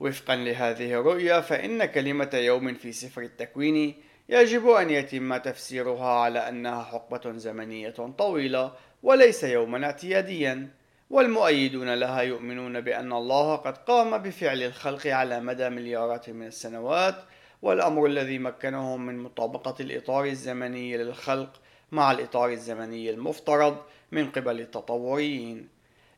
وفقا 0.00 0.36
لهذه 0.36 0.92
الرؤية 0.92 1.40
فإن 1.40 1.84
كلمة 1.84 2.30
يوم 2.34 2.74
في 2.74 2.92
سفر 2.92 3.22
التكوين 3.22 3.94
يجب 4.28 4.68
أن 4.68 4.90
يتم 4.90 5.36
تفسيرها 5.36 6.08
على 6.08 6.48
أنها 6.48 6.82
حقبة 6.82 7.32
زمنية 7.32 7.94
طويلة 8.18 8.72
وليس 9.02 9.44
يوما 9.44 9.84
اعتياديا. 9.84 10.80
والمؤيدون 11.10 11.94
لها 11.94 12.20
يؤمنون 12.20 12.80
بأن 12.80 13.12
الله 13.12 13.56
قد 13.56 13.76
قام 13.76 14.18
بفعل 14.18 14.62
الخلق 14.62 15.06
على 15.06 15.40
مدى 15.40 15.68
مليارات 15.68 16.30
من 16.30 16.46
السنوات 16.46 17.14
والأمر 17.62 18.06
الذي 18.06 18.38
مكنهم 18.38 19.06
من 19.06 19.18
مطابقة 19.18 19.74
الإطار 19.80 20.24
الزمني 20.24 20.96
للخلق 20.96 21.50
مع 21.92 22.12
الإطار 22.12 22.50
الزمني 22.50 23.10
المفترض 23.10 23.76
من 24.12 24.30
قبل 24.30 24.60
التطوريين. 24.60 25.68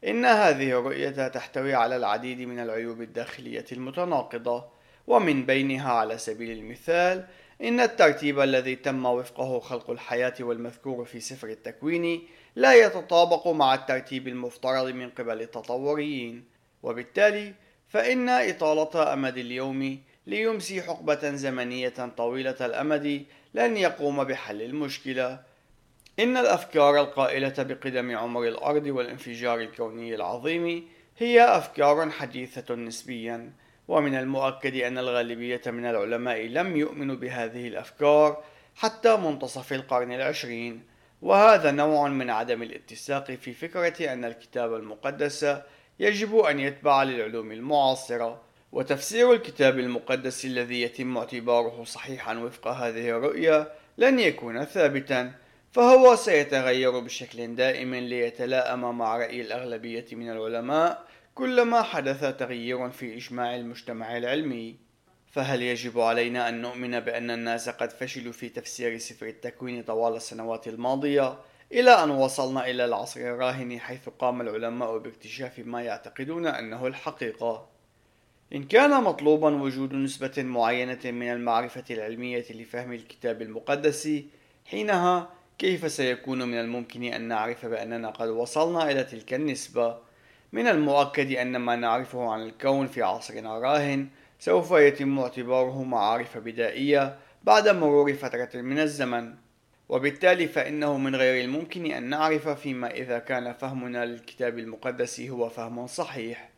إن 0.06 0.24
هذه 0.24 0.70
الرؤية 0.78 1.28
تحتوي 1.28 1.74
على 1.74 1.96
العديد 1.96 2.40
من 2.40 2.58
العيوب 2.58 3.02
الداخلية 3.02 3.64
المتناقضة 3.72 4.64
ومن 5.06 5.46
بينها 5.46 5.92
على 5.92 6.18
سبيل 6.18 6.58
المثال 6.58 7.26
إن 7.62 7.80
الترتيب 7.80 8.40
الذي 8.40 8.76
تم 8.76 9.06
وفقه 9.06 9.60
خلق 9.60 9.90
الحياة 9.90 10.34
والمذكور 10.40 11.04
في 11.04 11.20
سفر 11.20 11.48
التكوين 11.48 12.22
لا 12.56 12.74
يتطابق 12.74 13.48
مع 13.48 13.74
الترتيب 13.74 14.28
المفترض 14.28 14.88
من 14.88 15.10
قبل 15.10 15.40
التطوريين. 15.40 16.44
وبالتالي 16.82 17.54
فإن 17.88 18.28
إطالة 18.28 19.12
أمد 19.12 19.36
اليوم 19.38 19.98
ليمسي 20.26 20.82
حقبة 20.82 21.34
زمنية 21.34 22.12
طويلة 22.16 22.56
الأمد 22.60 23.24
لن 23.54 23.76
يقوم 23.76 24.24
بحل 24.24 24.62
المشكلة. 24.62 25.51
إن 26.18 26.36
الأفكار 26.36 27.00
القائلة 27.00 27.54
بقدم 27.58 28.16
عمر 28.16 28.48
الأرض 28.48 28.86
والانفجار 28.86 29.60
الكوني 29.60 30.14
العظيم 30.14 30.88
هي 31.18 31.44
أفكار 31.44 32.10
حديثة 32.10 32.74
نسبيا 32.74 33.52
ومن 33.88 34.14
المؤكد 34.14 34.76
أن 34.76 34.98
الغالبية 34.98 35.60
من 35.66 35.86
العلماء 35.86 36.46
لم 36.46 36.76
يؤمنوا 36.76 37.16
بهذه 37.16 37.68
الأفكار 37.68 38.44
حتى 38.76 39.16
منتصف 39.16 39.72
القرن 39.72 40.12
العشرين. 40.12 40.82
وهذا 41.22 41.70
نوع 41.70 42.08
من 42.08 42.30
عدم 42.30 42.62
الاتساق 42.62 43.30
في 43.30 43.52
فكرة 43.52 44.12
أن 44.12 44.24
الكتاب 44.24 44.74
المقدس 44.74 45.56
يجب 46.00 46.38
أن 46.38 46.60
يتبع 46.60 47.02
للعلوم 47.02 47.52
المعاصرة. 47.52 48.40
وتفسير 48.72 49.32
الكتاب 49.32 49.78
المقدس 49.78 50.44
الذي 50.44 50.82
يتم 50.82 51.16
اعتباره 51.16 51.84
صحيحا 51.84 52.38
وفق 52.38 52.68
هذه 52.68 53.08
الرؤية 53.08 53.72
لن 53.98 54.18
يكون 54.18 54.64
ثابتا. 54.64 55.32
فهو 55.72 56.16
سيتغير 56.16 56.98
بشكل 56.98 57.54
دائم 57.54 57.94
ليتلائم 57.94 58.98
مع 58.98 59.16
رأي 59.16 59.40
الأغلبية 59.40 60.06
من 60.12 60.30
العلماء 60.30 61.04
كلما 61.34 61.82
حدث 61.82 62.36
تغيير 62.36 62.90
في 62.90 63.16
إجماع 63.16 63.56
المجتمع 63.56 64.16
العلمي. 64.16 64.76
فهل 65.30 65.62
يجب 65.62 66.00
علينا 66.00 66.48
أن 66.48 66.62
نؤمن 66.62 67.00
بأن 67.00 67.30
الناس 67.30 67.68
قد 67.68 67.90
فشلوا 67.90 68.32
في 68.32 68.48
تفسير 68.48 68.98
سفر 68.98 69.26
التكوين 69.26 69.82
طوال 69.82 70.16
السنوات 70.16 70.68
الماضية 70.68 71.38
إلى 71.72 71.90
أن 71.90 72.10
وصلنا 72.10 72.70
إلى 72.70 72.84
العصر 72.84 73.20
الراهن 73.20 73.80
حيث 73.80 74.08
قام 74.08 74.40
العلماء 74.40 74.98
باكتشاف 74.98 75.58
ما 75.58 75.82
يعتقدون 75.82 76.46
أنه 76.46 76.86
الحقيقة؟ 76.86 77.68
إن 78.54 78.64
كان 78.64 79.02
مطلوبا 79.02 79.62
وجود 79.62 79.94
نسبة 79.94 80.42
معينة 80.42 81.00
من 81.04 81.32
المعرفة 81.32 81.84
العلمية 81.90 82.44
لفهم 82.50 82.92
الكتاب 82.92 83.42
المقدس 83.42 84.08
حينها 84.66 85.41
كيف 85.58 85.92
سيكون 85.92 86.48
من 86.48 86.60
الممكن 86.60 87.02
أن 87.02 87.22
نعرف 87.22 87.66
بأننا 87.66 88.10
قد 88.10 88.28
وصلنا 88.28 88.90
إلى 88.90 89.04
تلك 89.04 89.34
النسبة؟ 89.34 89.98
من 90.52 90.66
المؤكد 90.66 91.32
أن 91.32 91.56
ما 91.56 91.76
نعرفه 91.76 92.30
عن 92.30 92.42
الكون 92.42 92.86
في 92.86 93.02
عصرنا 93.02 93.58
الراهن 93.58 94.08
سوف 94.38 94.70
يتم 94.70 95.18
اعتباره 95.18 95.82
معارف 95.82 96.38
بدائية 96.38 97.18
بعد 97.42 97.68
مرور 97.68 98.14
فترة 98.14 98.60
من 98.60 98.78
الزمن. 98.78 99.34
وبالتالي 99.88 100.48
فإنه 100.48 100.98
من 100.98 101.16
غير 101.16 101.44
الممكن 101.44 101.86
أن 101.86 102.02
نعرف 102.02 102.48
فيما 102.48 102.90
إذا 102.90 103.18
كان 103.18 103.52
فهمنا 103.52 104.04
للكتاب 104.04 104.58
المقدس 104.58 105.20
هو 105.20 105.48
فهم 105.48 105.86
صحيح. 105.86 106.50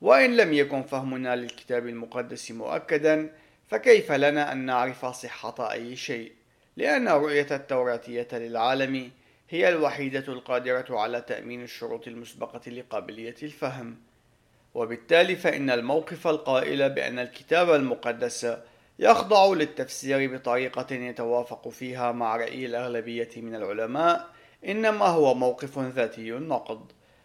وإن 0.00 0.36
لم 0.36 0.52
يكن 0.52 0.82
فهمنا 0.82 1.36
للكتاب 1.36 1.86
المقدس 1.86 2.50
مؤكدا 2.50 3.30
فكيف 3.68 4.12
لنا 4.12 4.52
أن 4.52 4.58
نعرف 4.58 5.06
صحة 5.06 5.72
أي 5.72 5.96
شيء؟ 5.96 6.37
لأن 6.78 7.08
الرؤية 7.08 7.46
التوراتية 7.50 8.28
للعالم 8.32 9.10
هي 9.48 9.68
الوحيدة 9.68 10.24
القادرة 10.28 10.86
على 10.90 11.20
تأمين 11.20 11.62
الشروط 11.62 12.08
المسبقة 12.08 12.70
لقابلية 12.70 13.34
الفهم. 13.42 13.96
وبالتالي 14.74 15.36
فإن 15.36 15.70
الموقف 15.70 16.26
القائل 16.26 16.90
بأن 16.90 17.18
الكتاب 17.18 17.70
المقدس 17.70 18.56
يخضع 18.98 19.46
للتفسير 19.46 20.36
بطريقة 20.36 20.94
يتوافق 20.94 21.68
فيها 21.68 22.12
مع 22.12 22.36
رأي 22.36 22.66
الأغلبية 22.66 23.30
من 23.36 23.54
العلماء 23.54 24.28
إنما 24.66 25.06
هو 25.06 25.34
موقف 25.34 25.78
ذاتي 25.78 26.36
النقد 26.36 26.80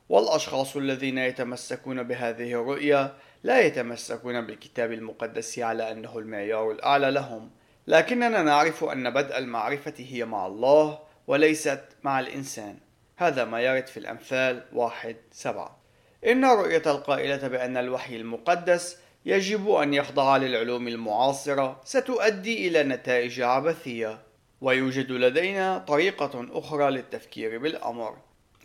والأشخاص 0.10 0.76
الذين 0.76 1.18
يتمسكون 1.18 2.04
بهذه 2.04 2.54
الرؤية 2.54 3.14
لا 3.44 3.62
يتمسكون 3.62 4.42
بالكتاب 4.42 4.92
المقدس 4.92 5.60
على 5.60 5.92
أنه 5.92 6.20
المعيار 6.20 6.72
الأعلى 6.72 7.12
لهم. 7.12 7.50
لكننا 7.88 8.42
نعرف 8.42 8.84
أن 8.84 9.10
بدء 9.10 9.38
المعرفة 9.38 9.94
هي 9.98 10.26
مع 10.26 10.48
الله 10.48 11.00
وليست 11.28 11.84
مع 12.04 12.20
الإنسان. 12.20 12.78
هذا 13.18 13.46
ما 13.46 13.62
يرد 13.62 13.88
في 13.88 13.98
الأمثال 13.98 14.64
واحد 14.74 15.16
سبعة. 15.32 15.78
إن 16.26 16.46
الرؤية 16.46 16.84
القائلة 16.86 17.48
بأن 17.48 17.78
الوحي 17.78 18.16
المقدس 18.16 18.98
يجب 19.26 19.70
أن 19.70 19.94
يخضع 19.94 20.38
للعلوم 20.38 20.88
المعاصرة 20.88 21.82
ستؤدي 21.84 22.68
إلى 22.68 22.84
نتائج 22.84 23.42
عبثية 23.42 24.22
ويوجد 24.62 25.12
لدينا 25.12 25.78
طريقة 25.78 26.48
أخرى 26.52 26.92
للتفكير 26.92 27.58
بالأمر. 27.58 28.18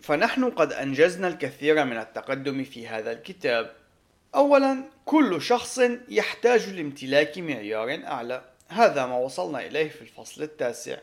فنحن 0.03 0.51
قد 0.51 0.73
أنجزنا 0.73 1.29
الكثير 1.29 1.85
من 1.85 1.97
التقدم 1.97 2.65
في 2.65 2.89
هذا 2.89 3.13
الكتاب. 3.13 3.73
أولا 4.35 4.85
كل 5.05 5.43
شخص 5.43 5.81
يحتاج 6.09 6.69
لامتلاك 6.75 7.39
معيار 7.39 8.01
أعلى. 8.05 8.43
هذا 8.69 9.07
ما 9.07 9.17
وصلنا 9.17 9.67
إليه 9.67 9.89
في 9.89 10.03
الفصل 10.03 10.43
التاسع. 10.43 10.99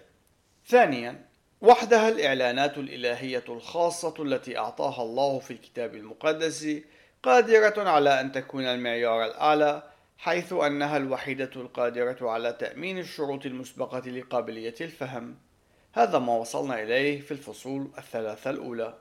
ثانيا 0.68 1.26
وحدها 1.62 2.10
الإعلانات 2.10 2.78
الإلهية 2.78 3.44
الخاصة 3.50 4.14
التي 4.20 4.58
أعطاها 4.58 5.04
الله 5.04 5.40
في 5.40 5.52
الكتاب 5.52 5.96
المقدس 5.96 6.68
قادرة 7.24 7.90
على 7.90 8.22
أن 8.22 8.32
تكون 8.32 8.64
المعيار 8.66 9.26
الأعلى 9.26 9.84
حيث 10.18 10.54
أنها 10.54 10.98
الوحيدة 10.98 11.50
القادرة 11.56 12.30
على 12.30 12.54
تأمين 12.54 12.98
الشروط 12.98 13.46
المسبقة 13.46 14.10
لقابلية 14.10 14.76
الفهم. 14.82 15.38
هذا 15.94 16.20
ما 16.20 16.38
وصلنا 16.38 16.84
إليه 16.84 17.22
في 17.22 17.32
الفصول 17.32 17.92
الثلاثة 17.98 18.50
الأولى. 18.50 18.94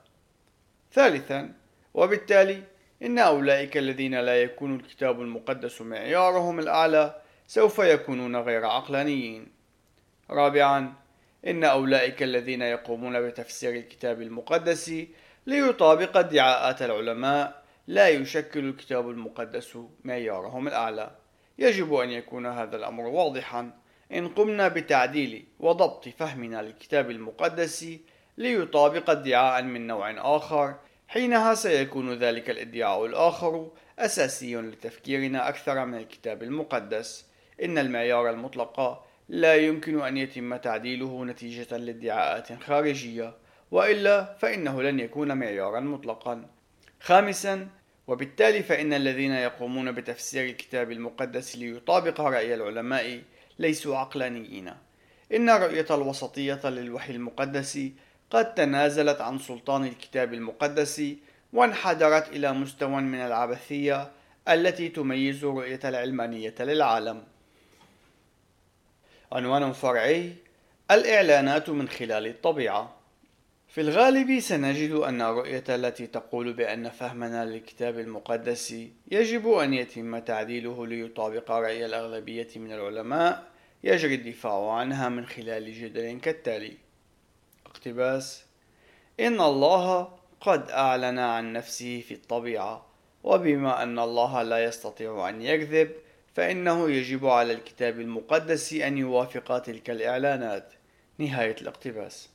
ثالثا 0.93 1.53
وبالتالي 1.93 2.63
إن 3.01 3.19
أولئك 3.19 3.77
الذين 3.77 4.15
لا 4.19 4.41
يكون 4.41 4.75
الكتاب 4.75 5.21
المقدس 5.21 5.81
معيارهم 5.81 6.59
الأعلى 6.59 7.21
سوف 7.47 7.79
يكونون 7.79 8.35
غير 8.35 8.65
عقلانيين. 8.65 9.47
رابعا 10.29 10.93
إن 11.47 11.63
أولئك 11.63 12.23
الذين 12.23 12.61
يقومون 12.61 13.21
بتفسير 13.21 13.75
الكتاب 13.75 14.21
المقدس 14.21 14.91
ليطابق 15.45 16.17
ادعاءات 16.17 16.81
العلماء 16.81 17.63
لا 17.87 18.09
يشكل 18.09 18.69
الكتاب 18.69 19.09
المقدس 19.09 19.77
معيارهم 20.03 20.67
الأعلى. 20.67 21.11
يجب 21.57 21.93
أن 21.93 22.09
يكون 22.09 22.45
هذا 22.45 22.75
الأمر 22.75 23.03
واضحا. 23.03 23.71
إن 24.11 24.27
قمنا 24.27 24.67
بتعديل 24.67 25.45
وضبط 25.59 26.09
فهمنا 26.09 26.61
للكتاب 26.61 27.11
المقدس 27.11 27.85
ليطابق 28.37 29.09
ادعاء 29.09 29.63
من 29.63 29.87
نوع 29.87 30.35
آخر 30.37 30.75
حينها 31.07 31.53
سيكون 31.53 32.13
ذلك 32.13 32.49
الادعاء 32.49 33.05
الآخر 33.05 33.71
أساسي 33.99 34.55
لتفكيرنا 34.55 35.49
أكثر 35.49 35.85
من 35.85 35.97
الكتاب 35.97 36.43
المقدس. 36.43 37.25
إن 37.63 37.77
المعيار 37.77 38.29
المطلق 38.29 39.03
لا 39.29 39.55
يمكن 39.55 40.01
أن 40.01 40.17
يتم 40.17 40.55
تعديله 40.55 41.25
نتيجة 41.25 41.77
لادعاءات 41.77 42.63
خارجية 42.63 43.33
وإلا 43.71 44.35
فإنه 44.39 44.81
لن 44.81 44.99
يكون 44.99 45.37
معيارا 45.37 45.79
مطلقا 45.79 46.45
خامسا 46.99 47.67
وبالتالي 48.07 48.63
فإن 48.63 48.93
الذين 48.93 49.31
يقومون 49.31 49.91
بتفسير 49.91 50.45
الكتاب 50.45 50.91
المقدس 50.91 51.55
ليطابق 51.55 52.21
رأي 52.21 52.53
العلماء 52.53 53.21
ليسوا 53.59 53.97
عقلانيين 53.97 54.71
إن 55.33 55.49
رؤية 55.49 55.85
الوسطية 55.91 56.59
للوحي 56.65 57.13
المقدس 57.13 57.79
قد 58.29 58.53
تنازلت 58.53 59.21
عن 59.21 59.37
سلطان 59.39 59.85
الكتاب 59.85 60.33
المقدس 60.33 61.01
وانحدرت 61.53 62.27
إلى 62.29 62.53
مستوى 62.53 63.01
من 63.01 63.19
العبثية 63.19 64.11
التي 64.49 64.89
تميز 64.89 65.45
رؤية 65.45 65.79
العلمانية 65.85 66.55
للعالم. 66.59 67.23
عنوان 69.31 69.71
فرعي 69.73 70.33
الإعلانات 70.91 71.69
من 71.69 71.89
خلال 71.89 72.27
الطبيعة. 72.27 72.95
في 73.67 73.81
الغالب 73.81 74.39
سنجد 74.39 74.91
أن 74.91 75.21
الرؤية 75.21 75.63
التي 75.69 76.07
تقول 76.07 76.53
بأن 76.53 76.89
فهمنا 76.89 77.45
للكتاب 77.45 77.99
المقدس 77.99 78.75
يجب 79.11 79.49
أن 79.51 79.73
يتم 79.73 80.17
تعديله 80.19 80.87
ليطابق 80.87 81.51
رأي 81.51 81.85
الأغلبية 81.85 82.47
من 82.55 82.71
العلماء 82.71 83.43
يجري 83.83 84.15
الدفاع 84.15 84.71
عنها 84.71 85.09
من 85.09 85.25
خلال 85.25 85.73
جدل 85.73 86.19
كالتالي. 86.19 86.73
اقتباس 87.65 88.45
إن 89.19 89.41
الله 89.41 90.09
قد 90.41 90.69
أعلن 90.69 91.19
عن 91.19 91.53
نفسه 91.53 92.03
في 92.07 92.13
الطبيعة 92.13 92.85
وبما 93.23 93.83
أن 93.83 93.99
الله 93.99 94.43
لا 94.43 94.63
يستطيع 94.63 95.29
أن 95.29 95.41
يكذب 95.41 95.91
فإنه 96.35 96.89
يجب 96.89 97.27
على 97.27 97.53
الكتاب 97.53 97.99
المقدس 97.99 98.73
أن 98.73 98.97
يوافق 98.97 99.59
تلك 99.59 99.89
الإعلانات. 99.89 100.73
نهاية 101.17 101.55
الاقتباس. 101.61 102.29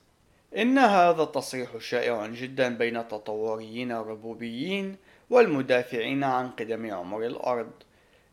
إن 0.57 0.79
هذا 0.79 1.23
التصريح 1.23 1.79
شائع 1.79 2.27
جدا 2.27 2.69
بين 2.69 2.97
التطوريين 2.97 3.93
الربوبيين 3.93 4.97
والمدافعين 5.31 6.25
عن 6.25 6.51
قدم 6.51 6.95
عمر 6.95 7.27
الأرض. 7.27 7.71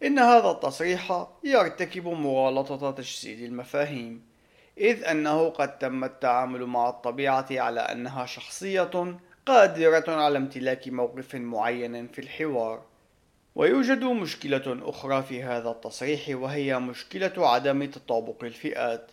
إن 0.04 0.20
هذا 0.20 0.52
التصريح 0.52 1.28
يرتكب 1.44 2.08
مغالطة 2.08 2.92
تجسيد 2.92 3.42
المفاهيم 3.42 4.22
إذ 4.78 5.04
أنه 5.04 5.50
قد 5.50 5.78
تم 5.78 6.04
التعامل 6.04 6.66
مع 6.66 6.90
الطبيعة 6.90 7.48
على 7.52 7.80
أنها 7.80 8.26
شخصية 8.26 9.18
قادرة 9.46 10.12
على 10.12 10.38
امتلاك 10.38 10.88
موقف 10.88 11.36
معين 11.36 12.08
في 12.08 12.20
الحوار. 12.20 12.82
ويوجد 13.58 14.04
مشكلة 14.04 14.80
أخرى 14.90 15.24
في 15.24 15.44
هذا 15.44 15.70
التصريح 15.70 16.30
وهي 16.30 16.80
مشكلة 16.80 17.34
عدم 17.38 17.86
تطابق 17.86 18.44
الفئات. 18.44 19.12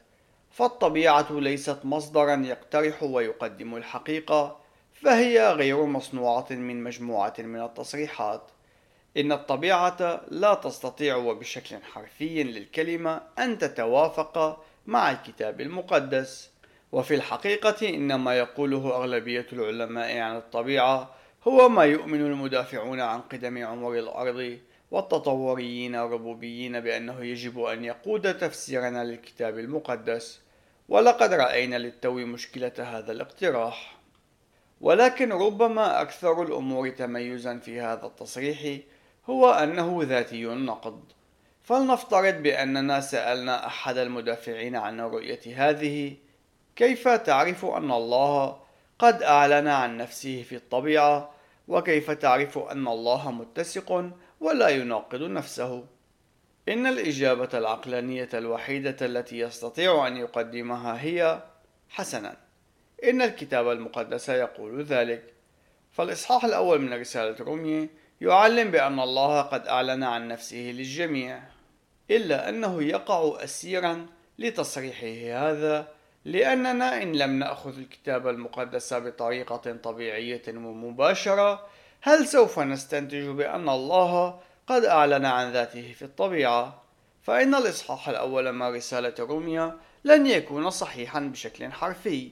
فالطبيعة 0.51 1.27
ليست 1.31 1.79
مصدرا 1.85 2.37
يقترح 2.47 3.03
ويقدم 3.03 3.77
الحقيقة 3.77 4.61
فهي 4.93 5.53
غير 5.53 5.85
مصنوعة 5.85 6.47
من 6.51 6.83
مجموعة 6.83 7.35
من 7.39 7.63
التصريحات. 7.63 8.43
إن 9.17 9.33
الطبيعة 9.33 10.21
لا 10.29 10.55
تستطيع 10.55 11.17
وبشكل 11.17 11.77
حرفي 11.83 12.43
للكلمة 12.43 13.21
أن 13.39 13.59
تتوافق 13.59 14.65
مع 14.87 15.11
الكتاب 15.11 15.61
المقدس. 15.61 16.51
وفي 16.93 17.15
الحقيقة 17.15 17.89
إن 17.89 18.15
ما 18.15 18.39
يقوله 18.39 18.97
أغلبية 18.97 19.47
العلماء 19.53 20.19
عن 20.19 20.37
الطبيعة 20.37 21.24
هو 21.49 21.69
ما 21.69 21.85
يؤمن 21.85 22.21
المدافعون 22.21 23.01
عن 23.01 23.21
قدم 23.21 23.67
عمر 23.67 23.99
الأرض 23.99 24.59
والتطوريين 24.91 25.95
الربوبيين 25.95 26.81
بأنه 26.81 27.25
يجب 27.25 27.61
أن 27.61 27.85
يقود 27.85 28.39
تفسيرنا 28.39 29.05
للكتاب 29.05 29.59
المقدس 29.59 30.41
ولقد 30.89 31.33
رأينا 31.33 31.77
للتو 31.77 32.13
مشكلة 32.13 32.73
هذا 32.79 33.13
الاقتراح. 33.13 33.97
ولكن 34.81 35.33
ربما 35.33 36.01
أكثر 36.03 36.43
الأمور 36.43 36.91
تميزا 36.91 37.59
في 37.59 37.81
هذا 37.81 38.07
التصريح 38.07 38.79
هو 39.31 39.51
أنه 39.51 40.01
ذاتي 40.03 40.47
النقد 40.47 41.01
فلنفترض 41.63 42.35
بأننا 42.35 43.01
سألنا 43.01 43.67
أحد 43.67 43.99
المدافعين 43.99 44.77
عن 44.77 45.01
الرؤية 45.01 45.41
هذه 45.57 46.17
كيف 46.77 47.09
تعرف 47.09 47.65
أن 47.65 47.91
الله 47.91 48.57
قد 48.99 49.23
أعلن 49.23 49.69
عن 49.69 49.97
نفسه 49.97 50.43
في 50.43 50.57
الطبيعة 50.57 51.34
وكيف 51.69 52.11
تعرف 52.11 52.59
أن 52.59 52.89
الله 52.89 53.31
متسق 53.31 54.11
ولا 54.41 54.69
يناقض 54.69 55.23
نفسه؟ 55.23 55.85
إن 56.69 56.87
الإجابة 56.87 57.49
العقلانية 57.55 58.29
الوحيدة 58.35 58.97
التي 59.07 59.39
يستطيع 59.39 60.07
أن 60.07 60.17
يقدمها 60.17 61.03
هي 61.03 61.43
حسنا. 61.89 62.37
إن 63.05 63.23
الكتاب 63.23 63.71
المقدس 63.71 64.29
يقول 64.29 64.83
ذلك. 64.83 65.35
فالإصحاح 65.93 66.45
الأول 66.45 66.81
من 66.81 66.93
رسالة 67.01 67.45
رومية 67.45 67.89
يعلم 68.21 68.71
بأن 68.71 69.01
الله 69.01 69.43
قد 69.43 69.67
أعلن 69.67 70.03
عن 70.03 70.29
نفسه 70.29 70.57
للجميع 70.57 71.43
إلا 72.11 72.49
أنه 72.49 72.83
يقع 72.83 73.45
أسيرا 73.45 74.07
لتصريحه 74.39 75.51
هذا 75.51 75.94
لأننا 76.25 77.03
إن 77.03 77.13
لم 77.13 77.39
نأخذ 77.39 77.79
الكتاب 77.79 78.29
المقدس 78.29 78.95
بطريقة 78.95 79.77
طبيعية 79.83 80.43
ومباشرة 80.49 81.67
هل 82.01 82.27
سوف 82.27 82.59
نستنتج 82.59 83.29
بأن 83.29 83.69
الله 83.69 84.41
قد 84.67 84.85
أعلن 84.85 85.27
عن 85.27 85.53
ذاته 85.53 85.93
في 85.93 86.03
الطبيعة؟ 86.03 86.83
فإن 87.23 87.55
الإصحاح 87.55 88.09
الأول 88.09 88.53
من 88.53 88.75
رسالة 88.75 89.15
روميا 89.19 89.77
لن 90.05 90.27
يكون 90.27 90.71
صحيحا 90.71 91.21
بشكل 91.21 91.73
حرفي. 91.73 92.31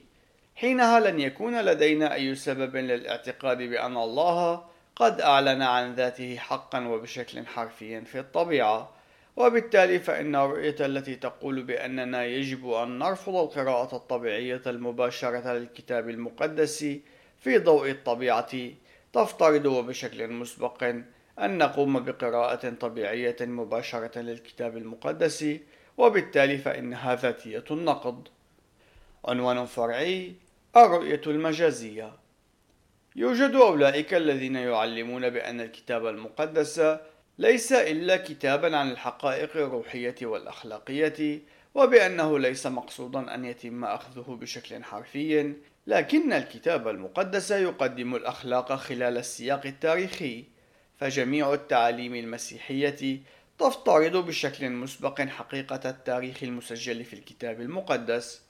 حينها 0.57 1.01
لن 1.01 1.21
يكون 1.21 1.61
لدينا 1.61 2.15
أي 2.15 2.35
سبب 2.35 2.77
للاعتقاد 2.77 3.59
بأن 3.59 3.97
الله 3.97 4.65
قد 4.97 5.21
أعلن 5.21 5.63
عن 5.63 5.95
ذاته 5.95 6.37
حقا 6.37 6.89
وبشكل 6.89 7.47
حرفي 7.47 8.05
في 8.05 8.19
الطبيعة. 8.19 8.91
وبالتالي 9.37 9.99
فإن 9.99 10.37
الرؤية 10.37 10.77
التي 10.81 11.17
تقول 11.17 11.63
بأننا 11.63 12.25
يجب 12.25 12.71
أن 12.71 12.99
نرفض 12.99 13.37
القراءة 13.37 13.97
الطبيعية 13.97 14.63
المباشرة 14.67 15.53
للكتاب 15.53 16.09
المقدس 16.09 16.85
في 17.39 17.59
ضوء 17.59 17.91
الطبيعة 17.91 18.71
تفترض 19.13 19.67
وبشكل 19.67 20.29
مسبق 20.29 20.85
أن 21.39 21.59
نقوم 21.59 22.05
بقراءة 22.05 22.71
طبيعية 22.71 23.37
مباشرة 23.41 24.19
للكتاب 24.19 24.77
المقدس 24.77 25.45
وبالتالي 25.99 26.59
فإنها 26.59 27.15
ذاتية 27.15 27.65
النقد. 27.71 28.29
عنوان 29.25 29.67
فرعي 29.67 30.33
الرؤية 30.77 31.21
المجازية 31.27 32.13
يوجد 33.17 33.55
أولئك 33.55 34.15
الذين 34.15 34.57
يعلمون 34.57 35.31
بأن 35.31 35.61
الكتاب 35.61 36.07
المقدس 36.07 36.81
ليس 37.39 37.73
إلا 37.73 38.17
كتابا 38.17 38.77
عن 38.77 38.91
الحقائق 38.91 39.57
الروحية 39.57 40.15
والأخلاقية 40.23 41.41
وبأنه 41.75 42.39
ليس 42.39 42.67
مقصودا 42.67 43.35
أن 43.35 43.45
يتم 43.45 43.85
أخذه 43.85 44.39
بشكل 44.41 44.85
حرفي 44.85 45.55
لكن 45.87 46.33
الكتاب 46.33 46.89
المقدس 46.89 47.51
يقدم 47.51 48.15
الأخلاق 48.15 48.73
خلال 48.73 49.19
السياق 49.19 49.67
التاريخي 49.67 50.45
فجميع 50.99 51.55
التعاليم 51.55 52.15
المسيحية 52.15 53.21
تفترض 53.59 54.27
بشكل 54.27 54.71
مسبق 54.71 55.21
حقيقة 55.21 55.91
التاريخ 55.91 56.43
المسجل 56.43 57.05
في 57.05 57.13
الكتاب 57.13 57.61
المقدس. 57.61 58.43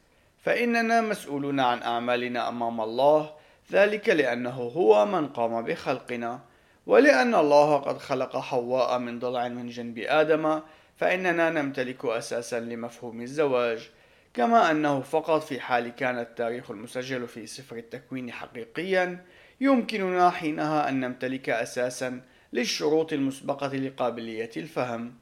فإننا 0.43 1.01
مسؤولون 1.01 1.61
عن 1.61 1.83
أعمالنا 1.83 2.49
أمام 2.49 2.81
الله 2.81 3.31
ذلك 3.73 4.09
لأنه 4.09 4.51
هو 4.51 5.07
من 5.07 5.29
قام 5.29 5.63
بخلقنا. 5.65 6.41
ولأن 6.87 7.35
الله 7.35 7.77
قد 7.77 7.99
خلق 7.99 8.37
حواء 8.37 8.99
من 8.99 9.19
ضلع 9.19 9.49
من 9.49 9.69
جنب 9.69 9.99
آدم 9.99 10.61
فإننا 10.97 11.51
نمتلك 11.51 12.05
أساسا 12.05 12.61
لمفهوم 12.61 13.21
الزواج 13.21 13.91
كما 14.35 14.71
أنه 14.71 15.01
فقط 15.01 15.43
في 15.43 15.61
حال 15.61 15.89
كان 15.89 16.19
التاريخ 16.19 16.71
المسجل 16.71 17.29
في 17.29 17.47
سفر 17.47 17.77
التكوين 17.77 18.33
حقيقيا 18.33 19.25
يمكننا 19.61 20.31
حينها 20.31 20.89
أن 20.89 21.01
نمتلك 21.01 21.51
أساسا 21.51 22.21
للشروط 22.53 23.13
المسبقة 23.13 23.77
لقابلية 23.77 24.51
الفهم. 24.57 25.15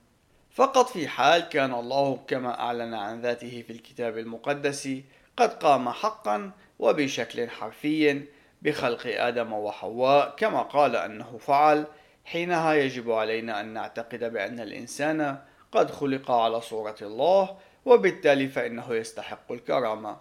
فقط 0.50 0.88
في 0.88 1.08
حال 1.08 1.40
كان 1.40 1.74
الله 1.74 2.20
كما 2.28 2.60
أعلن 2.60 2.94
عن 2.94 3.20
ذاته 3.20 3.64
في 3.66 3.72
الكتاب 3.72 4.18
المقدس 4.18 4.88
قد 5.36 5.52
قام 5.52 5.88
حقا 5.88 6.50
وبشكل 6.78 7.48
حرفي 7.48 8.22
بخلق 8.62 9.02
آدم 9.06 9.52
وحواء 9.52 10.34
كما 10.36 10.62
قال 10.62 10.96
أنه 10.96 11.38
فعل. 11.38 11.86
حينها 12.24 12.74
يجب 12.74 13.10
علينا 13.12 13.60
أن 13.60 13.66
نعتقد 13.66 14.32
بأن 14.32 14.60
الإنسان 14.60 15.38
قد 15.72 15.90
خلق 15.90 16.30
على 16.30 16.60
صورة 16.60 16.96
الله 17.02 17.56
وبالتالي 17.84 18.48
فإنه 18.48 18.94
يستحق 18.94 19.52
الكرامة. 19.52 20.16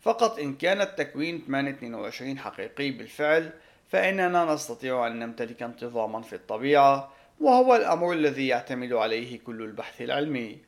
فقط 0.00 0.38
إن 0.38 0.54
كان 0.54 0.80
التكوين 0.80 1.44
822 1.46 2.38
حقيقي 2.38 2.90
بالفعل 2.90 3.50
فإننا 3.88 4.54
نستطيع 4.54 5.06
أن 5.06 5.18
نمتلك 5.18 5.62
انتظاما 5.62 6.22
في 6.22 6.32
الطبيعة 6.32 7.12
وهو 7.40 7.76
الأمر 7.76 8.12
الذي 8.12 8.46
يعتمد 8.48 8.92
عليه 8.92 9.38
كل 9.38 9.62
البحث 9.62 10.02
العلمي. 10.02 10.58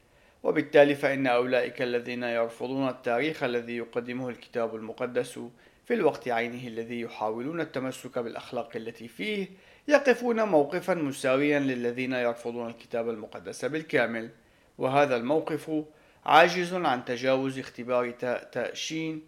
وبالتالي 0.43 0.95
فإن 0.95 1.27
أولئك 1.27 1.83
الذين 1.83 2.23
يرفضون 2.23 2.89
التاريخ 2.89 3.43
الذي 3.43 3.77
يقدمه 3.77 4.29
الكتاب 4.29 4.75
المقدس 4.75 5.41
في 5.85 5.95
الوقت 5.95 6.29
عينه 6.29 6.69
الذي 6.69 7.01
يحاولون 7.01 7.61
التمسك 7.61 8.19
بالأخلاق 8.19 8.77
التي 8.77 9.09
فيه 9.09 9.49
يقفون 9.89 10.43
موقفا 10.43 10.95
مساويا 10.95 11.59
للذين 11.59 12.13
يرفضون 12.13 12.69
الكتاب 12.71 13.09
المقدس 13.09 13.65
بالكامل. 13.65 14.31
وهذا 14.79 15.17
الموقف 15.17 15.85
عاجز 16.27 16.75
عن 16.75 17.05
تجاوز 17.05 17.59
اختبار 17.59 18.11
تاء 18.11 18.45
تاء 18.45 18.75
شين 18.75 19.23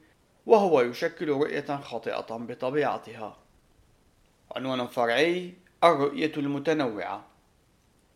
وهو 0.47 0.81
يشكل 0.81 1.29
رؤية 1.29 1.77
خاطئة 1.77 2.37
بطبيعتها. 2.37 3.37
عنوان 4.57 4.87
فرعي 4.87 5.55
الرؤية 5.85 6.33
المتنوعة. 6.37 7.27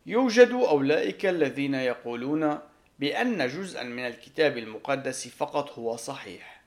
يوجد 0.07 0.51
أولئك 0.51 1.27
الذين 1.27 1.75
يقولون 1.75 2.59
بأن 2.99 3.49
جزءا 3.49 3.83
من 3.83 4.07
الكتاب 4.07 4.59
المقدس 4.59 5.29
فقط 5.29 5.79
هو 5.79 5.97
صحيح. 5.97 6.60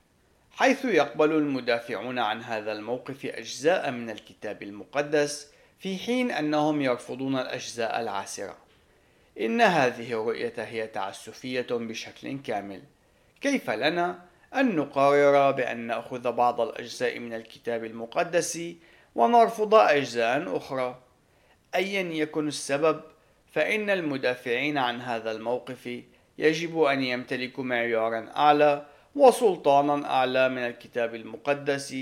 حيث 0.56 0.86
يقبل 0.86 1.32
المدافعون 1.32 2.20
عن 2.20 2.42
هذا 2.42 2.72
الموقف 2.72 3.26
أجزاء 3.26 3.92
من 3.92 4.10
الكتاب 4.10 4.63
المقدس 4.63 5.52
في 5.80 5.98
حين 5.98 6.32
أنهم 6.32 6.82
يرفضون 6.82 7.36
الأجزاء 7.36 8.02
العاسرة 8.02 8.58
إن 9.39 9.62
هذه 9.62 10.13
الرؤية 10.13 10.54
هي 10.58 10.88
تعسفية 10.88 11.68
بشكل 11.72 12.42
كامل. 12.42 12.82
كيف 13.42 13.70
لنا 13.70 14.20
أن 14.56 14.76
نقرر 14.76 15.52
بأن 15.52 15.78
نأخذ 15.78 16.32
بعض 16.32 16.62
الأجزاء 16.62 17.20
من 17.20 17.34
الكتاب 17.34 17.86
المقدس 17.86 18.60
ونرفض 19.16 19.76
أجزاء 19.76 20.58
أخرى؟ 20.58 21.02
أيا 21.76 22.02
يكن 22.02 22.48
السبب 22.48 23.02
فإن 23.52 23.89
المدافعين 23.89 24.78
عن 24.78 25.02
هذا 25.02 25.32
الموقف 25.32 26.00
يجب 26.38 26.82
أن 26.82 27.04
يمتلكوا 27.04 27.63
معيارا 27.63 28.30
أعلى 28.36 28.86
وسلطانا 29.15 30.10
أعلى 30.10 30.49
من 30.49 30.58
الكتاب 30.58 31.15
المقدس 31.15 31.95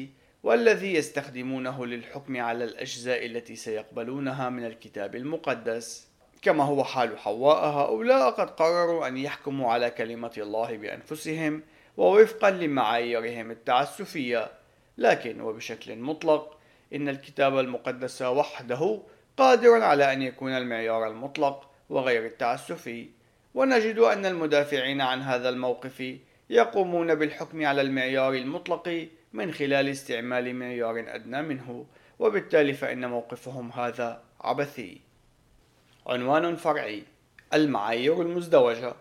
والذي 0.43 0.93
يستخدمونه 0.93 1.86
للحكم 1.86 2.41
على 2.41 2.63
الأجزاء 2.63 3.26
التي 3.26 3.56
سيقبلونها 3.56 4.50
من 4.50 4.65
الكتاب 4.65 5.15
المقدس. 5.15 6.08
كما 6.41 6.63
هو 6.63 6.84
حال 6.84 7.17
حواء 7.19 7.65
هؤلاء 7.65 8.32
قد 8.32 8.50
قرروا 8.50 9.08
أن 9.08 9.17
يحكموا 9.17 9.71
على 9.71 9.89
كلمة 9.89 10.32
الله 10.38 10.78
بأنفسهم 10.78 11.63
ووفقا 11.97 12.52
لمعاييرهم 12.52 13.52
التعسفية. 13.52 14.52
لكن 14.97 15.41
وبشكل 15.41 15.95
مطلق 15.95 16.58
إن 16.93 17.10
الكتاب 17.10 17.60
المقدس 17.60 18.21
وحده 18.21 19.00
قادر 19.38 19.82
على 19.82 20.13
أن 20.13 20.21
يكون 20.21 20.52
المعيار 20.52 21.08
المطلق 21.08 21.69
وغير 21.89 22.26
التعسفي. 22.26 23.10
ونجد 23.54 23.97
أن 23.97 24.26
المدافعين 24.26 25.02
عن 25.02 25.21
هذا 25.21 25.50
الموقف 25.50 26.17
يقومون 26.52 27.16
بالحكم 27.16 27.66
على 27.66 27.82
المعيار 27.82 28.34
المطلق 28.34 29.08
من 29.34 29.54
خلال 29.54 29.90
استعمال 29.90 30.56
معيار 30.56 31.06
أدنى 31.08 31.42
منه 31.42 31.86
وبالتالي 32.20 32.74
فإن 32.74 33.10
موقفهم 33.10 33.72
هذا 33.72 34.24
عبثي. 34.42 35.02
عنوان 36.08 36.56
فرعي 36.56 37.04
المعايير 37.54 38.22
المزدوجة. 38.22 38.94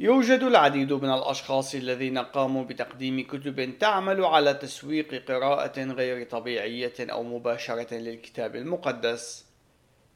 يوجد 0.00 0.42
العديد 0.42 0.92
من 0.92 1.12
الأشخاص 1.12 1.74
الذين 1.74 2.18
قاموا 2.18 2.64
بتقديم 2.64 3.26
كتب 3.26 3.78
تعمل 3.78 4.24
على 4.24 4.54
تسويق 4.54 5.24
قراءة 5.28 5.80
غير 5.80 6.26
طبيعية 6.26 6.94
أو 7.00 7.22
مباشرة 7.22 7.94
للكتاب 7.94 8.56
المقدس 8.56 9.46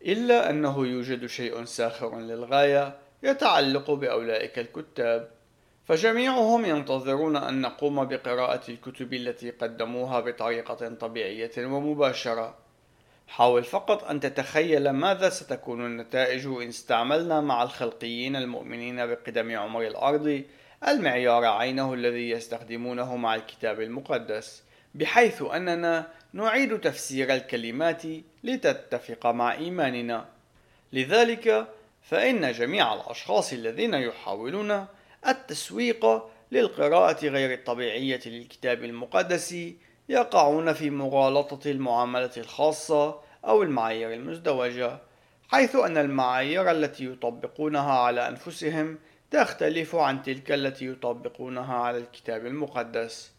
إلا 0.03 0.51
أنه 0.51 0.87
يوجد 0.87 1.27
شيء 1.27 1.65
ساخر 1.65 2.21
للغاية 2.21 2.99
يتعلق 3.23 3.91
بأولئك 3.91 4.59
الكتاب. 4.59 5.40
فجميعهم 5.85 6.65
ينتظرون 6.65 7.37
أن 7.37 7.61
نقوم 7.61 8.05
بقراءة 8.05 8.71
الكتب 8.71 9.15
التي 9.15 9.51
قدموها 9.51 10.21
بطريقة 10.21 10.95
طبيعية 10.95 11.51
ومباشرة. 11.59 12.55
حاول 13.29 13.65
فقط 13.65 14.05
أن 14.05 14.21
تتخيل 14.21 14.91
ماذا 14.91 15.29
ستكون 15.29 15.87
النتائج 15.87 16.47
إن 16.47 16.69
استعملنا 16.69 17.41
مع 17.41 17.63
الخلقيين 17.63 18.37
المؤمنين 18.37 19.07
بقدم 19.07 19.59
عمر 19.59 19.87
الأرض 19.87 20.43
المعيار 20.89 21.45
عينه 21.45 21.95
الذي 21.95 22.31
يستخدمونه 22.31 23.17
مع 23.17 23.35
الكتاب 23.35 23.81
المقدس 23.81 24.63
بحيث 24.95 25.43
أننا 25.43 26.09
نعيد 26.33 26.81
تفسير 26.81 27.35
الكلمات 27.35 28.03
لتتفق 28.45 29.27
مع 29.27 29.53
إيماننا. 29.53 30.25
لذلك 30.93 31.67
فإن 32.03 32.53
جميع 32.53 32.95
الأشخاص 32.95 33.53
الذين 33.53 33.95
يحاولون 33.95 34.87
التسويق 35.29 36.23
للقراءة 36.53 37.27
غير 37.27 37.53
الطبيعية 37.53 38.21
للكتاب 38.27 38.85
المقدس 38.85 39.55
يقعون 40.09 40.73
في 40.73 40.91
مغالطة 40.91 41.71
المعاملة 41.71 42.31
الخاصة 42.37 43.21
أو 43.45 43.63
المعايير 43.63 44.13
المزدوجة 44.13 44.99
حيث 45.49 45.77
أن 45.77 45.97
المعايير 45.97 46.71
التي 46.71 47.05
يطبقونها 47.05 47.93
على 47.93 48.29
أنفسهم 48.29 48.99
تختلف 49.31 49.95
عن 49.95 50.23
تلك 50.23 50.53
التي 50.53 50.87
يطبقونها 50.87 51.75
على 51.75 51.99
الكتاب 51.99 52.47
المقدس. 52.47 53.33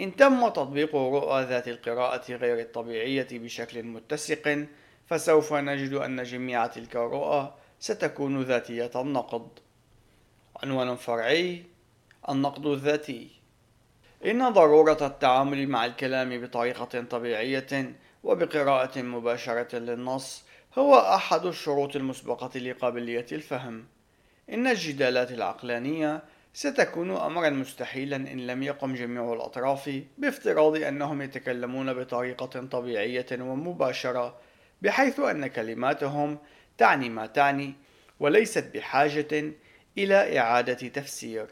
إن 0.00 0.16
تم 0.16 0.48
تطبيق 0.48 0.96
رؤى 0.96 1.44
ذات 1.44 1.68
القراءة 1.68 2.32
غير 2.32 2.60
الطبيعية 2.60 3.28
بشكل 3.32 3.82
متسق 3.82 4.66
فسوف 5.06 5.52
نجد 5.52 5.92
أن 5.92 6.22
جميع 6.22 6.66
تلك 6.66 6.96
الرؤى 6.96 7.54
ستكون 7.80 8.42
ذاتية 8.42 8.90
النقد. 8.96 9.48
عنوان 10.62 10.96
فرعي 10.96 11.64
النقد 12.28 12.66
الذاتي. 12.66 13.28
إن 14.26 14.48
ضرورة 14.52 15.06
التعامل 15.06 15.68
مع 15.68 15.86
الكلام 15.86 16.40
بطريقة 16.40 17.04
طبيعية 17.10 17.92
وبقراءة 18.24 19.02
مباشرة 19.02 19.76
للنص 19.78 20.44
هو 20.78 20.94
أحد 20.94 21.46
الشروط 21.46 21.96
المسبقة 21.96 22.58
لقابلية 22.58 23.26
الفهم. 23.32 23.84
إن 24.50 24.66
الجدالات 24.66 25.32
العقلانية 25.32 26.22
ستكون 26.54 27.16
أمرا 27.16 27.50
مستحيلا 27.50 28.16
إن 28.16 28.46
لم 28.46 28.62
يقم 28.62 28.94
جميع 28.94 29.32
الأطراف 29.32 30.02
بافتراض 30.18 30.76
أنهم 30.76 31.22
يتكلمون 31.22 31.94
بطريقة 31.94 32.66
طبيعية 32.66 33.26
ومباشرة 33.32 34.36
بحيث 34.82 35.20
أن 35.20 35.46
كلماتهم 35.46 36.38
تعني 36.78 37.08
ما 37.08 37.26
تعني 37.26 37.74
وليست 38.20 38.70
بحاجة 38.74 39.52
إلى 39.98 40.38
إعادة 40.38 40.88
تفسير. 40.88 41.46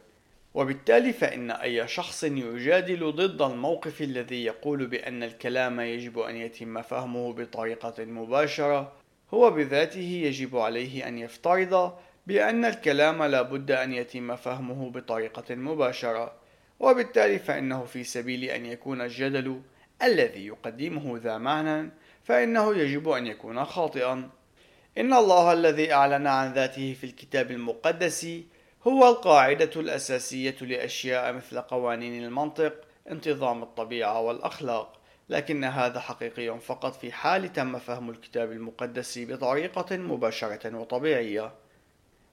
وبالتالي 0.55 1.13
فإن 1.13 1.51
أي 1.51 1.89
شخص 1.89 2.25
يجادل 2.25 3.13
ضد 3.13 3.43
الموقف 3.43 4.03
الذي 4.03 4.45
يقول 4.45 4.87
بأن 4.87 5.23
الكلام 5.23 5.81
يجب 5.81 6.19
أن 6.19 6.37
يتم 6.37 6.83
فهمه 6.83 7.33
بطريقة 7.33 8.05
مباشرة 8.05 8.93
هو 9.35 9.51
بذاته 9.51 10.01
يجب 10.25 10.57
عليه 10.57 11.09
أن 11.09 11.19
يفترض 11.19 11.93
بأن 12.27 12.65
الكلام 12.65 13.23
لا 13.23 13.43
بد 13.43 13.71
أن 13.71 13.93
يتم 13.93 14.37
فهمه 14.37 14.91
بطريقة 14.91 15.55
مباشرة. 15.55 16.33
وبالتالي 16.81 17.39
فإنه 17.39 17.85
في 17.85 18.05
سبيل 18.05 18.45
أن 18.45 18.67
يكون 18.67 19.01
الجدل 19.01 19.61
الذي 20.03 20.47
يقدمه 20.47 21.19
ذا 21.23 21.39
معنى 21.39 21.91
فإنه 22.25 22.77
يجب 22.77 23.09
أن 23.09 23.27
يكون 23.27 23.65
خاطئا. 23.65 24.31
إن 24.99 25.13
الله 25.13 25.53
الذي 25.53 25.93
أعلن 25.93 26.27
عن 26.27 26.53
ذاته 26.53 26.97
في 27.01 27.05
الكتاب 27.05 27.51
المقدس 27.51 28.27
هو 28.87 29.09
القاعدة 29.09 29.71
الأساسية 29.77 30.57
لأشياء 30.61 31.33
مثل 31.33 31.61
قوانين 31.61 32.25
المنطق 32.25 32.75
انتظام 33.11 33.63
الطبيعة 33.63 34.21
والأخلاق 34.21 35.01
لكن 35.29 35.65
هذا 35.65 36.01
حقيقي 36.01 36.61
فقط 36.61 36.95
في 36.95 37.13
حال 37.13 37.53
تم 37.53 37.79
فهم 37.79 38.11
الكتاب 38.11 38.53
المقدس 38.53 39.19
بطريقة 39.19 39.97
مباشرة 39.97 40.77
وطبيعية. 40.77 41.53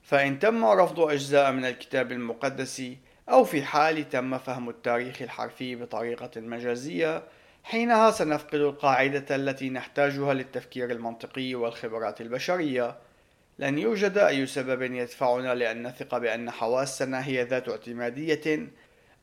فإن 0.03 0.39
تم 0.39 0.65
رفض 0.65 0.99
أجزاء 0.99 1.51
من 1.51 1.65
الكتاب 1.65 2.11
المقدس 2.11 2.83
أو 3.29 3.43
في 3.43 3.63
حال 3.63 4.09
تم 4.09 4.37
فهم 4.37 4.69
التاريخ 4.69 5.21
الحرفي 5.21 5.75
بطريقة 5.75 6.41
مجازية 6.41 7.23
حينها 7.63 8.11
سنفقد 8.11 8.55
القاعدة 8.55 9.35
التي 9.35 9.69
نحتاجها 9.69 10.33
للتفكير 10.33 10.91
المنطقي 10.91 11.55
والخبرات 11.55 12.21
البشرية 12.21 12.95
لن 13.59 13.77
يوجد 13.77 14.17
أي 14.17 14.45
سبب 14.45 14.81
يدفعنا 14.81 15.55
لأن 15.55 15.87
نثق 15.87 16.17
بأن 16.17 16.51
حواسنا 16.51 17.25
هي 17.25 17.43
ذات 17.43 17.69
اعتمادية 17.69 18.67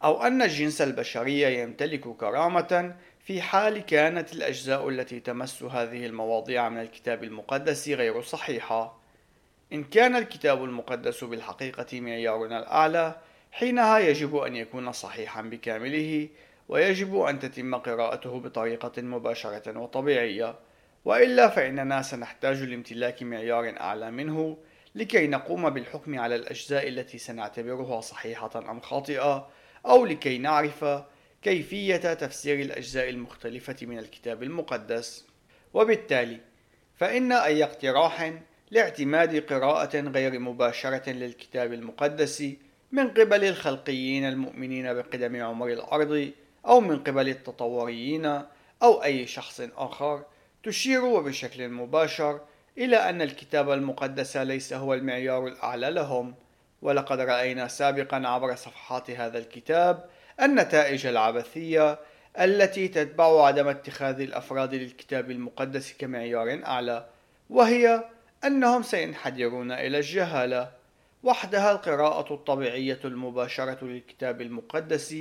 أو 0.05 0.23
أن 0.23 0.43
الجنس 0.43 0.83
البشري 0.83 1.61
يمتلك 1.61 2.01
كرامة 2.01 2.95
في 3.25 3.43
حال 3.43 3.79
كانت 3.79 4.33
الأجزاء 4.33 4.89
التي 4.89 5.21
تمس 5.21 5.63
هذه 5.63 6.07
المواضيع 6.07 6.69
من 6.69 6.81
الكتاب 6.81 7.25
المقدس 7.25 7.89
غير 7.89 8.23
صحيحة. 8.23 9.01
إن 9.73 9.85
كان 9.85 10.17
الكتاب 10.17 10.65
المقدس 10.65 11.25
بالحقيقة 11.25 12.01
معيارنا 12.01 12.59
الأعلى، 12.59 13.17
حينها 13.53 13.99
يجب 13.99 14.37
أن 14.37 14.57
يكون 14.57 14.93
صحيحا 14.93 15.43
بكامله، 15.43 16.29
ويجب 16.69 17.21
أن 17.21 17.39
تتم 17.39 17.75
قراءته 17.75 18.41
بطريقة 18.41 19.03
مباشرة 19.03 19.79
وطبيعية، 19.79 20.59
وإلا 21.05 21.49
فإننا 21.49 22.03
سنحتاج 22.03 22.63
لامتلاك 22.63 23.23
معيار 23.23 23.81
أعلى 23.81 24.11
منه 24.11 24.59
لكي 24.95 25.27
نقوم 25.27 25.71
بالحكم 25.71 26.19
على 26.19 26.37
الأجزاء 26.37 26.89
التي 26.89 27.19
سنعتبرها 27.19 28.01
صحيحة 28.01 28.71
أم 28.71 28.81
خاطئة، 28.81 29.49
أو 29.87 30.07
لكي 30.07 30.39
نعرف 30.39 30.85
كيفية 31.43 31.97
تفسير 31.97 32.61
الأجزاء 32.61 33.09
المختلفة 33.09 33.77
من 33.83 33.99
الكتاب 33.99 34.43
المقدس. 34.43 35.27
وبالتالي 35.75 36.41
فإن 36.95 37.33
أي 37.33 37.65
اقتراح 37.65 38.33
لاعتماد 38.71 39.53
قراءة 39.53 40.01
غير 40.01 40.39
مباشرة 40.39 41.11
للكتاب 41.11 41.73
المقدس 41.73 42.45
من 42.93 43.09
قبل 43.09 43.45
الخلقيين 43.45 44.25
المؤمنين 44.25 44.95
بقدم 44.95 45.43
عمر 45.43 45.69
الأرض 45.69 46.31
أو 46.67 46.81
من 46.81 46.99
قبل 46.99 47.29
التطوريين 47.29 48.27
أو 48.83 49.03
أي 49.05 49.27
شخص 49.27 49.61
آخر 49.77 50.23
تشير 50.63 51.05
وبشكل 51.05 51.69
مباشر 51.69 52.41
إلى 52.79 52.97
أن 52.97 53.23
الكتاب 53.23 53.71
المقدس 53.71 54.37
ليس 54.37 54.73
هو 54.73 54.95
المعيار 54.95 55.47
الأعلى 55.47 55.91
لهم. 55.91 56.35
ولقد 56.83 57.21
رأينا 57.21 57.69
سابقا 57.69 58.29
عبر 58.29 58.55
صفحات 58.55 59.11
هذا 59.11 59.39
الكتاب 59.39 60.05
النتائج 60.43 61.07
العبثية 61.07 61.99
التي 62.41 62.89
تتبع 62.89 63.47
عدم 63.47 63.69
اتخاذ 63.69 64.21
الأفراد 64.21 64.75
للكتاب 64.75 65.31
المقدس 65.31 65.93
كمعيار 65.99 66.61
أعلى 66.67 67.07
وهي 67.51 68.05
أنهم 68.45 68.83
سينحدرون 68.83 69.73
إلى 69.73 69.99
الجهالة. 69.99 70.71
وحدها 71.23 71.73
القراءة 71.73 72.35
الطبيعية 72.35 73.01
المباشرة 73.05 73.85
للكتاب 73.85 74.41
المقدس 74.41 75.15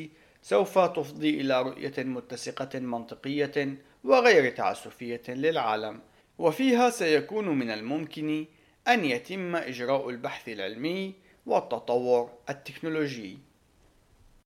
سوف 0.49 0.79
تفضي 0.79 1.41
إلى 1.41 1.61
رؤية 1.61 1.93
متسقة 1.97 2.79
منطقية 2.79 3.77
وغير 4.03 4.51
تعسفية 4.51 5.21
للعالم 5.27 6.01
وفيها 6.37 6.89
سيكون 6.89 7.47
من 7.47 7.71
الممكن 7.71 8.45
أن 8.87 9.05
يتم 9.05 9.55
إجراء 9.55 10.09
البحث 10.09 10.49
العلمي 10.49 11.13
والتطور 11.45 12.29
التكنولوجي. 12.49 13.37